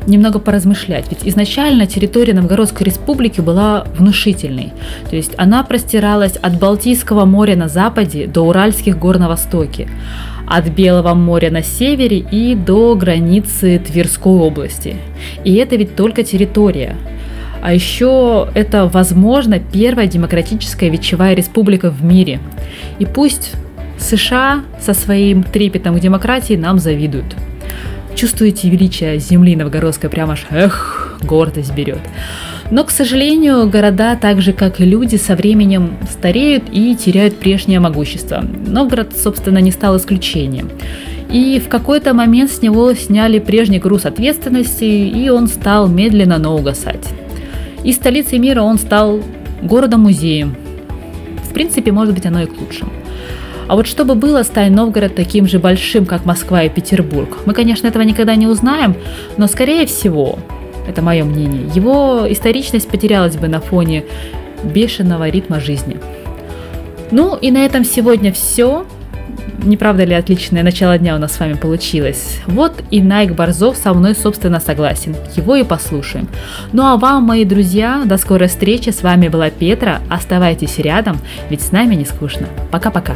немного 0.08 0.40
поразмышлять. 0.40 1.06
Ведь 1.10 1.20
изначально 1.24 1.86
территория 1.86 2.34
Новгородской 2.34 2.86
республики 2.86 3.40
была 3.40 3.86
внушительной. 3.98 4.74
То 5.10 5.16
есть 5.16 5.34
она 5.38 5.64
простиралась 5.64 6.36
от 6.38 6.60
Балтийского 6.60 7.26
моря 7.26 7.56
на 7.56 7.68
западе 7.68 8.28
до 8.28 8.42
Уральских 8.42 8.98
гор 8.98 9.20
на 9.20 9.28
востоке 9.30 9.88
от 10.48 10.70
Белого 10.70 11.14
моря 11.14 11.52
на 11.52 11.62
севере 11.62 12.20
и 12.20 12.56
до 12.56 12.96
границы 12.96 13.80
Тверской 13.80 14.32
области. 14.32 14.96
И 15.44 15.56
это 15.56 15.76
ведь 15.76 15.96
только 15.96 16.24
территория. 16.24 16.96
А 17.62 17.74
еще 17.74 18.50
это, 18.54 18.86
возможно, 18.86 19.60
первая 19.60 20.08
демократическая 20.08 20.90
вечевая 20.90 21.34
республика 21.34 21.90
в 21.90 22.04
мире. 22.04 22.40
И 22.98 23.06
пусть 23.06 23.54
США 24.00 24.64
со 24.80 24.94
своим 24.94 25.44
трепетом 25.44 25.96
к 25.96 26.00
демократии 26.00 26.54
нам 26.54 26.80
завидуют. 26.80 27.36
Чувствуете 28.16 28.70
величие 28.70 29.20
земли 29.20 29.56
новгородской, 29.56 30.10
прямо 30.10 30.34
аж, 30.34 30.46
эх, 30.50 31.20
гордость 31.22 31.74
берет. 31.76 32.00
Но, 32.70 32.84
к 32.84 32.92
сожалению, 32.92 33.70
города, 33.70 34.18
так 34.20 34.42
же 34.42 34.52
как 34.52 34.82
и 34.82 34.86
люди, 34.86 35.16
со 35.16 35.36
временем 35.36 35.98
стареют 36.12 36.66
и 36.72 36.96
теряют 36.96 37.38
прежнее 37.38 37.80
могущество. 37.80 38.42
Новгород, 38.42 39.16
собственно, 39.16 39.60
не 39.60 39.72
стал 39.72 39.96
исключением. 39.98 40.70
И 41.32 41.62
в 41.66 41.70
какой-то 41.70 42.14
момент 42.14 42.52
с 42.52 42.62
него 42.62 42.94
сняли 42.94 43.40
прежний 43.40 43.80
груз 43.80 44.06
ответственности, 44.06 44.84
и 44.84 45.30
он 45.30 45.48
стал 45.48 45.88
медленно, 45.88 46.38
но 46.38 46.56
угасать. 46.56 47.08
И 47.84 47.94
столицей 47.94 48.40
мира 48.40 48.62
он 48.62 48.78
стал 48.78 49.22
городом-музеем. 49.62 50.56
В 51.50 51.54
принципе, 51.54 51.92
может 51.92 52.14
быть, 52.14 52.26
оно 52.26 52.42
и 52.42 52.46
к 52.46 52.60
лучшему. 52.60 52.92
А 53.68 53.76
вот 53.76 53.88
чтобы 53.88 54.16
было, 54.16 54.44
стань 54.44 54.74
Новгород 54.74 55.16
таким 55.16 55.48
же 55.48 55.60
большим, 55.60 56.06
как 56.06 56.26
Москва 56.26 56.64
и 56.64 56.70
Петербург. 56.70 57.38
Мы, 57.46 57.54
конечно, 57.54 57.88
этого 57.88 58.04
никогда 58.04 58.36
не 58.36 58.48
узнаем, 58.48 58.96
но, 59.36 59.48
скорее 59.48 59.86
всего, 59.86 60.40
это 60.88 61.02
мое 61.02 61.24
мнение, 61.24 61.70
его 61.74 62.26
историчность 62.30 62.88
потерялась 62.88 63.36
бы 63.36 63.48
на 63.48 63.60
фоне 63.60 64.06
бешеного 64.64 65.30
ритма 65.30 65.60
жизни. 65.60 65.98
Ну 67.12 67.36
и 67.36 67.52
на 67.52 67.66
этом 67.66 67.86
сегодня 67.86 68.32
все. 68.32 68.86
Не 69.64 69.76
правда 69.76 70.04
ли 70.04 70.14
отличное 70.14 70.62
начало 70.62 70.98
дня 70.98 71.16
у 71.16 71.20
нас 71.20 71.34
с 71.34 71.40
вами 71.40 71.54
получилось? 71.54 72.40
Вот 72.46 72.84
и 72.92 73.02
Найк 73.02 73.32
Борзов 73.32 73.76
со 73.76 73.94
мной, 73.94 74.14
собственно, 74.14 74.60
согласен. 74.60 75.16
Его 75.36 75.56
и 75.56 75.64
послушаем. 75.64 76.28
Ну 76.74 76.86
а 76.86 76.98
вам, 76.98 77.24
мои 77.24 77.44
друзья, 77.44 78.04
до 78.06 78.18
скорой 78.18 78.50
встречи. 78.50 78.90
С 78.92 79.02
вами 79.02 79.30
была 79.30 79.50
Петра. 79.50 80.02
Оставайтесь 80.10 80.78
рядом, 80.78 81.20
ведь 81.50 81.62
с 81.62 81.72
нами 81.72 81.96
не 81.96 82.06
скучно. 82.06 82.48
Пока-пока. 82.72 83.16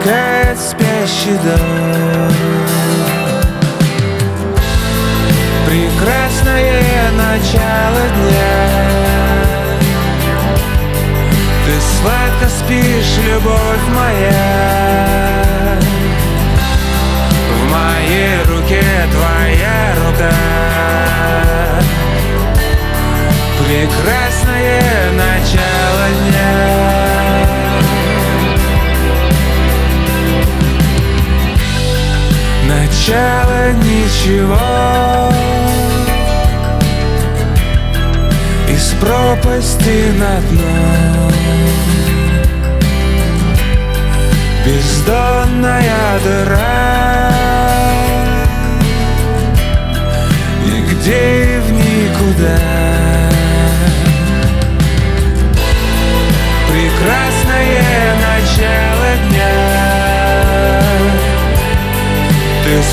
Втекает 0.00 0.58
спящий 0.58 1.36
дом. 1.44 2.32
Прекрасное 5.66 7.10
начало 7.12 8.00
дня. 8.16 8.62
Ты 11.66 11.72
сладко 12.00 12.48
спишь, 12.48 13.18
любовь 13.26 13.86
моя. 13.94 15.76
В 17.52 17.60
моей 17.70 18.36
руке 18.44 18.84
твоя 19.12 19.94
рука. 20.06 20.34
Прекрасное 23.66 24.49
Начало 33.00 33.72
ничего. 33.72 34.58
Из 38.68 38.92
пропасти 39.00 40.12
на 40.18 40.40
дно. 40.50 41.32
Бездонная 44.66 46.20
дыра. 46.24 47.32
Нигде 50.66 51.56
и 51.56 51.60
в 51.60 51.72
никуда 51.72 52.79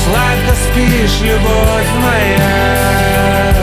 сладко 0.08 0.54
спишь, 0.54 1.20
любовь 1.20 1.92
моя. 2.00 3.54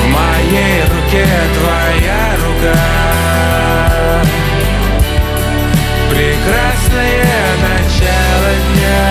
В 0.00 0.06
моей 0.08 0.82
руке 0.82 1.26
твоя 1.54 2.22
рука. 2.44 2.80
Прекрасное 6.10 7.26
начало 7.62 8.50
дня 8.70 9.04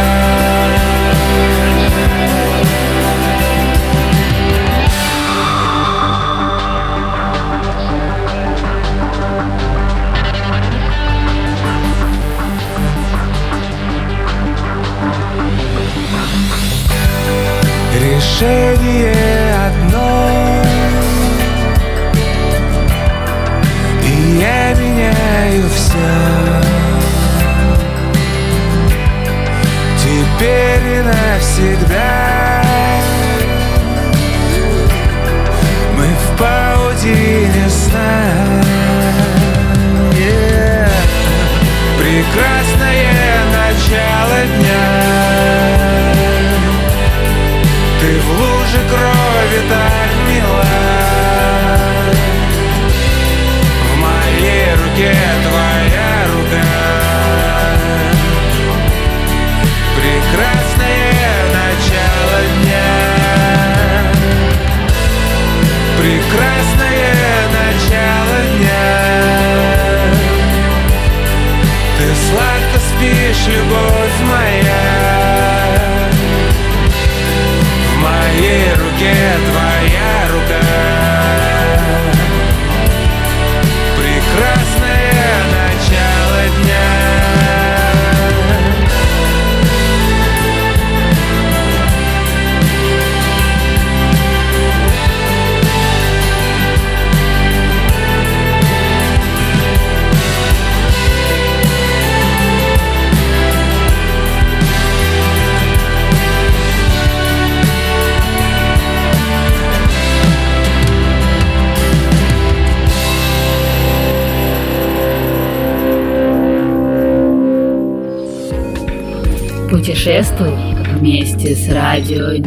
Путешествуй 121.94 122.14
вместе 122.14 122.14
с 122.14 122.18
радио 122.18 122.38
Нестандарт. 122.38 122.43